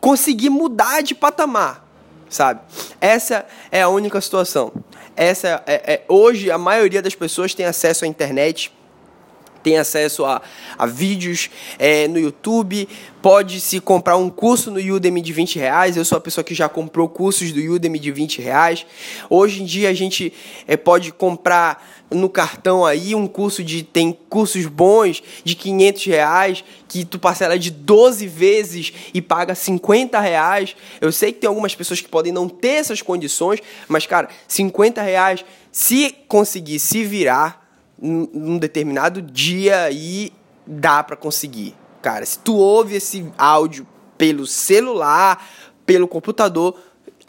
conseguir 0.00 0.50
mudar 0.50 1.02
de 1.02 1.14
patamar, 1.14 1.89
sabe? 2.30 2.60
Essa 3.00 3.44
é 3.70 3.82
a 3.82 3.88
única 3.88 4.20
situação. 4.20 4.72
Essa 5.16 5.62
é, 5.66 5.94
é 5.94 6.04
hoje 6.08 6.50
a 6.50 6.56
maioria 6.56 7.02
das 7.02 7.14
pessoas 7.14 7.52
tem 7.52 7.66
acesso 7.66 8.04
à 8.04 8.08
internet 8.08 8.72
tem 9.62 9.78
acesso 9.78 10.24
a, 10.24 10.42
a 10.78 10.86
vídeos 10.86 11.50
é, 11.78 12.08
no 12.08 12.18
YouTube, 12.18 12.88
pode 13.20 13.60
se 13.60 13.80
comprar 13.80 14.16
um 14.16 14.30
curso 14.30 14.70
no 14.70 14.78
Udemy 14.78 15.20
de 15.20 15.32
20 15.32 15.58
reais. 15.58 15.96
Eu 15.96 16.04
sou 16.04 16.18
a 16.18 16.20
pessoa 16.20 16.42
que 16.42 16.54
já 16.54 16.68
comprou 16.68 17.08
cursos 17.08 17.52
do 17.52 17.60
Udemy 17.60 17.98
de 17.98 18.10
20 18.10 18.40
reais. 18.40 18.86
Hoje 19.28 19.62
em 19.62 19.66
dia 19.66 19.90
a 19.90 19.94
gente 19.94 20.32
é, 20.66 20.76
pode 20.76 21.12
comprar 21.12 21.86
no 22.10 22.28
cartão 22.28 22.84
aí 22.84 23.14
um 23.14 23.26
curso 23.26 23.62
de 23.62 23.82
tem 23.82 24.16
cursos 24.28 24.66
bons 24.66 25.22
de 25.44 25.54
500 25.54 26.04
reais 26.06 26.64
que 26.88 27.04
tu 27.04 27.18
parcela 27.18 27.58
de 27.58 27.70
12 27.70 28.26
vezes 28.26 28.92
e 29.14 29.22
paga 29.22 29.54
50 29.54 30.18
reais. 30.18 30.74
Eu 31.00 31.12
sei 31.12 31.32
que 31.32 31.40
tem 31.40 31.48
algumas 31.48 31.74
pessoas 31.74 32.00
que 32.00 32.08
podem 32.08 32.32
não 32.32 32.48
ter 32.48 32.76
essas 32.76 33.00
condições, 33.00 33.60
mas 33.86 34.06
cara, 34.06 34.28
50 34.48 35.00
reais 35.02 35.44
se 35.70 36.14
conseguir 36.26 36.80
se 36.80 37.04
virar 37.04 37.59
num 38.00 38.58
determinado 38.58 39.20
dia 39.20 39.82
aí 39.82 40.32
dá 40.66 41.02
para 41.02 41.16
conseguir. 41.16 41.74
Cara, 42.00 42.24
se 42.24 42.38
tu 42.38 42.56
ouve 42.56 42.96
esse 42.96 43.30
áudio 43.36 43.86
pelo 44.16 44.46
celular, 44.46 45.46
pelo 45.84 46.08
computador, 46.08 46.78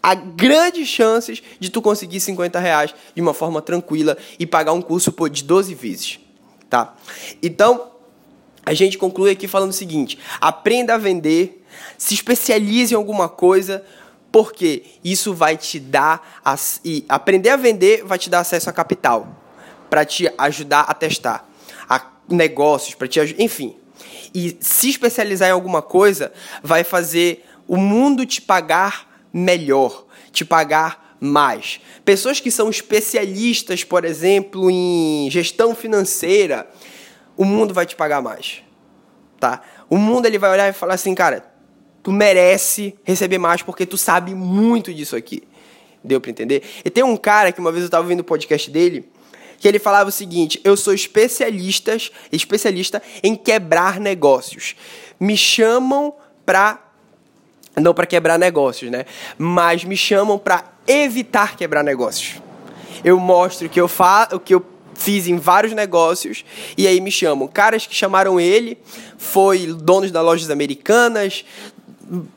há 0.01 0.15
grandes 0.15 0.87
chances 0.87 1.43
de 1.59 1.69
tu 1.69 1.81
conseguir 1.81 2.19
50 2.19 2.57
reais 2.59 2.95
de 3.13 3.21
uma 3.21 3.33
forma 3.33 3.61
tranquila 3.61 4.17
e 4.39 4.45
pagar 4.45 4.71
um 4.71 4.81
curso 4.81 5.11
pô, 5.11 5.27
de 5.27 5.43
12 5.43 5.75
vezes, 5.75 6.19
tá? 6.69 6.95
Então, 7.43 7.91
a 8.65 8.73
gente 8.73 8.97
conclui 8.97 9.31
aqui 9.31 9.47
falando 9.47 9.71
o 9.71 9.73
seguinte: 9.73 10.17
aprenda 10.39 10.93
a 10.93 10.97
vender, 10.97 11.65
se 11.97 12.13
especialize 12.13 12.93
em 12.93 12.97
alguma 12.97 13.27
coisa, 13.27 13.83
porque 14.31 14.83
isso 15.03 15.33
vai 15.33 15.57
te 15.57 15.79
dar. 15.79 16.39
As, 16.45 16.79
e 16.85 17.03
aprender 17.09 17.49
a 17.49 17.57
vender 17.57 18.05
vai 18.05 18.17
te 18.17 18.29
dar 18.29 18.39
acesso 18.39 18.69
a 18.69 18.73
capital 18.73 19.40
para 19.91 20.05
te 20.05 20.31
ajudar 20.37 20.85
a 20.87 20.93
testar, 20.93 21.45
a 21.89 22.01
negócios, 22.29 22.95
para 22.95 23.09
te 23.09 23.19
enfim. 23.37 23.75
E 24.33 24.57
se 24.61 24.89
especializar 24.89 25.49
em 25.49 25.51
alguma 25.51 25.81
coisa 25.81 26.31
vai 26.63 26.85
fazer 26.85 27.45
o 27.67 27.75
mundo 27.75 28.25
te 28.25 28.41
pagar 28.41 29.27
melhor, 29.33 30.05
te 30.31 30.45
pagar 30.45 31.17
mais. 31.19 31.81
Pessoas 32.05 32.39
que 32.39 32.49
são 32.49 32.69
especialistas, 32.69 33.83
por 33.83 34.05
exemplo, 34.05 34.71
em 34.71 35.29
gestão 35.29 35.75
financeira, 35.75 36.69
o 37.35 37.43
mundo 37.43 37.73
vai 37.73 37.85
te 37.85 37.97
pagar 37.97 38.21
mais, 38.21 38.63
tá? 39.41 39.61
O 39.89 39.97
mundo 39.97 40.25
ele 40.25 40.39
vai 40.39 40.51
olhar 40.51 40.69
e 40.69 40.73
falar 40.73 40.93
assim, 40.93 41.13
cara, 41.13 41.51
tu 42.01 42.13
merece 42.13 42.95
receber 43.03 43.39
mais 43.39 43.61
porque 43.61 43.85
tu 43.85 43.97
sabe 43.97 44.33
muito 44.33 44.93
disso 44.93 45.17
aqui. 45.17 45.43
Deu 46.01 46.21
para 46.21 46.31
entender? 46.31 46.63
E 46.85 46.89
tem 46.89 47.03
um 47.03 47.17
cara 47.17 47.51
que 47.51 47.59
uma 47.59 47.73
vez 47.73 47.83
eu 47.83 47.87
estava 47.87 48.03
ouvindo 48.03 48.21
o 48.21 48.23
podcast 48.23 48.71
dele, 48.71 49.10
que 49.61 49.67
ele 49.67 49.79
falava 49.79 50.09
o 50.09 50.11
seguinte: 50.11 50.59
eu 50.63 50.75
sou 50.75 50.93
especialista, 50.93 51.95
especialista 52.31 53.01
em 53.21 53.35
quebrar 53.35 53.99
negócios. 53.99 54.75
Me 55.19 55.37
chamam 55.37 56.13
para 56.45 56.79
não 57.79 57.93
para 57.93 58.05
quebrar 58.05 58.37
negócios, 58.37 58.91
né? 58.91 59.05
Mas 59.37 59.85
me 59.85 59.95
chamam 59.95 60.37
para 60.37 60.65
evitar 60.85 61.55
quebrar 61.55 61.83
negócios. 61.83 62.41
Eu 63.03 63.17
mostro 63.19 63.69
que 63.69 63.79
eu 63.79 63.87
faço, 63.87 64.39
que 64.39 64.53
eu 64.53 64.65
fiz 64.95 65.27
em 65.27 65.37
vários 65.37 65.73
negócios 65.73 66.43
e 66.77 66.87
aí 66.87 66.99
me 66.99 67.11
chamam. 67.11 67.47
Caras 67.47 67.87
que 67.87 67.95
chamaram 67.95 68.39
ele 68.39 68.77
foi 69.17 69.67
donos 69.67 70.11
das 70.11 70.23
lojas 70.23 70.49
americanas, 70.49 71.45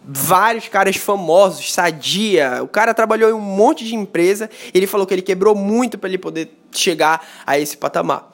vários 0.05 0.69
caras 0.69 0.97
famosos, 0.97 1.73
Sadia. 1.73 2.63
O 2.63 2.69
cara 2.69 2.95
trabalhou 2.95 3.29
em 3.31 3.33
um 3.33 3.41
monte 3.41 3.85
de 3.85 3.97
empresa. 3.97 4.49
Ele 4.73 4.87
falou 4.87 5.07
que 5.07 5.13
ele 5.13 5.23
quebrou 5.23 5.55
muito 5.55 5.99
para 5.99 6.09
ele 6.09 6.19
poder 6.19 6.51
chegar 6.71 7.27
a 7.45 7.59
esse 7.59 7.77
patamar. 7.77 8.33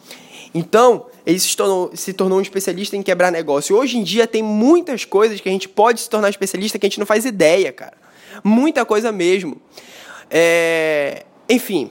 Então, 0.55 1.07
ele 1.25 1.39
se 1.39 1.57
tornou, 1.57 1.91
se 1.95 2.13
tornou 2.13 2.39
um 2.39 2.43
especialista 2.43 2.97
em 2.97 3.03
quebrar 3.03 3.31
negócio. 3.31 3.77
Hoje 3.77 3.97
em 3.97 4.03
dia 4.03 4.27
tem 4.27 4.43
muitas 4.43 5.05
coisas 5.05 5.41
que 5.41 5.49
a 5.49 5.53
gente 5.53 5.69
pode 5.69 6.01
se 6.01 6.11
tornar 6.11 6.29
especialista 6.29 6.79
que 6.79 6.87
a 6.87 6.89
gente 6.89 6.99
não 6.99 7.07
faz 7.07 7.25
ideia, 7.25 7.73
cara. 7.73 7.97
muita 8.45 8.85
coisa 8.85 9.11
mesmo. 9.11 9.61
É... 10.31 11.25
Enfim, 11.49 11.91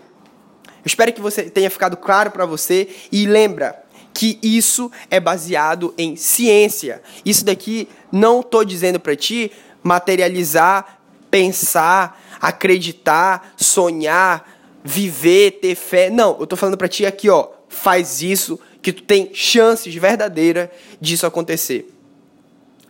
espero 0.86 1.12
que 1.12 1.22
você 1.22 1.44
tenha 1.50 1.70
ficado 1.70 1.98
claro 1.98 2.32
para 2.32 2.46
você 2.46 2.88
e 3.12 3.26
lembra 3.26 3.84
que 4.20 4.38
isso 4.44 4.92
é 5.10 5.18
baseado 5.18 5.94
em 5.98 6.18
ciência. 6.18 7.02
Isso 7.24 7.46
daqui 7.46 7.88
não 8.12 8.44
tô 8.44 8.66
dizendo 8.66 9.00
para 9.00 9.16
ti 9.16 9.50
materializar, 9.82 11.00
pensar, 11.32 12.22
acreditar, 12.42 13.54
sonhar, 13.56 14.46
viver, 14.84 15.60
ter 15.62 15.74
fé. 15.74 16.10
Não, 16.10 16.36
eu 16.38 16.46
tô 16.46 16.58
falando 16.58 16.78
para 16.78 16.90
ti 16.90 17.06
aqui, 17.06 17.30
ó, 17.30 17.48
faz 17.70 18.22
isso 18.22 18.60
que 18.82 18.92
tu 18.92 19.04
tem 19.04 19.30
chances 19.34 19.96
verdadeiras 19.96 20.68
disso 21.00 21.26
acontecer. 21.26 21.90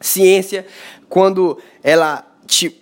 Ciência, 0.02 0.65
quando 1.08 1.60
ela 1.84 2.26
te 2.48 2.76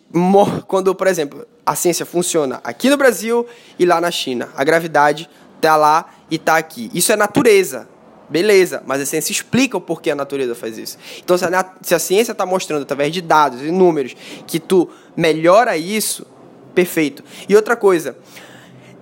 quando, 0.69 0.95
por 0.95 1.07
exemplo, 1.07 1.45
a 1.65 1.75
ciência 1.75 2.05
funciona 2.05 2.61
aqui 2.63 2.89
no 2.89 2.95
Brasil 2.95 3.45
e 3.77 3.85
lá 3.85 3.99
na 3.99 4.09
China. 4.09 4.47
A 4.55 4.63
gravidade 4.63 5.29
tá 5.59 5.75
lá 5.75 6.09
e 6.31 6.37
tá 6.37 6.55
aqui. 6.55 6.89
Isso 6.93 7.11
é 7.11 7.17
natureza. 7.17 7.96
Beleza, 8.29 8.83
mas 8.85 9.01
a 9.01 9.05
ciência 9.05 9.31
explica 9.31 9.77
o 9.77 9.81
porquê 9.81 10.11
a 10.11 10.15
natureza 10.15 10.53
faz 10.53 10.77
isso. 10.77 10.97
Então, 11.23 11.37
se 11.37 11.45
a, 11.45 11.73
se 11.81 11.95
a 11.95 11.99
ciência 11.99 12.33
está 12.33 12.45
mostrando 12.45 12.81
através 12.81 13.13
de 13.13 13.21
dados 13.21 13.61
e 13.61 13.71
números 13.71 14.15
que 14.45 14.59
tu 14.59 14.89
melhora 15.15 15.77
isso, 15.77 16.27
perfeito. 16.75 17.23
E 17.47 17.55
outra 17.55 17.75
coisa, 17.75 18.17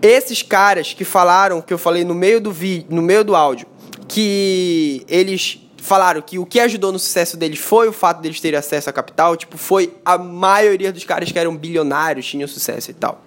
esses 0.01 0.43
caras 0.43 0.93
que 0.93 1.03
falaram, 1.03 1.59
que 1.59 1.73
eu 1.73 1.77
falei 1.77 2.03
no 2.03 2.13
meio 2.13 2.39
do 2.39 2.51
vídeo, 2.51 2.87
no 2.89 3.01
meio 3.01 3.23
do 3.23 3.35
áudio, 3.35 3.67
que 4.07 5.03
eles 5.07 5.59
falaram 5.77 6.21
que 6.21 6.37
o 6.37 6.45
que 6.45 6.59
ajudou 6.59 6.91
no 6.91 6.99
sucesso 6.99 7.35
deles 7.35 7.59
foi 7.59 7.87
o 7.87 7.93
fato 7.93 8.21
deles 8.21 8.39
terem 8.39 8.57
acesso 8.59 8.89
à 8.89 8.93
capital, 8.93 9.35
tipo, 9.35 9.57
foi 9.57 9.95
a 10.05 10.17
maioria 10.17 10.91
dos 10.91 11.03
caras 11.03 11.31
que 11.31 11.39
eram 11.39 11.55
bilionários, 11.55 12.27
tinham 12.27 12.47
sucesso 12.47 12.91
e 12.91 12.93
tal. 12.93 13.23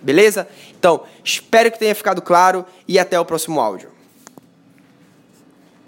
Beleza? 0.00 0.48
Então, 0.78 1.02
espero 1.22 1.70
que 1.70 1.78
tenha 1.78 1.94
ficado 1.94 2.22
claro 2.22 2.64
e 2.86 2.98
até 2.98 3.18
o 3.18 3.24
próximo 3.24 3.60
áudio. 3.60 3.97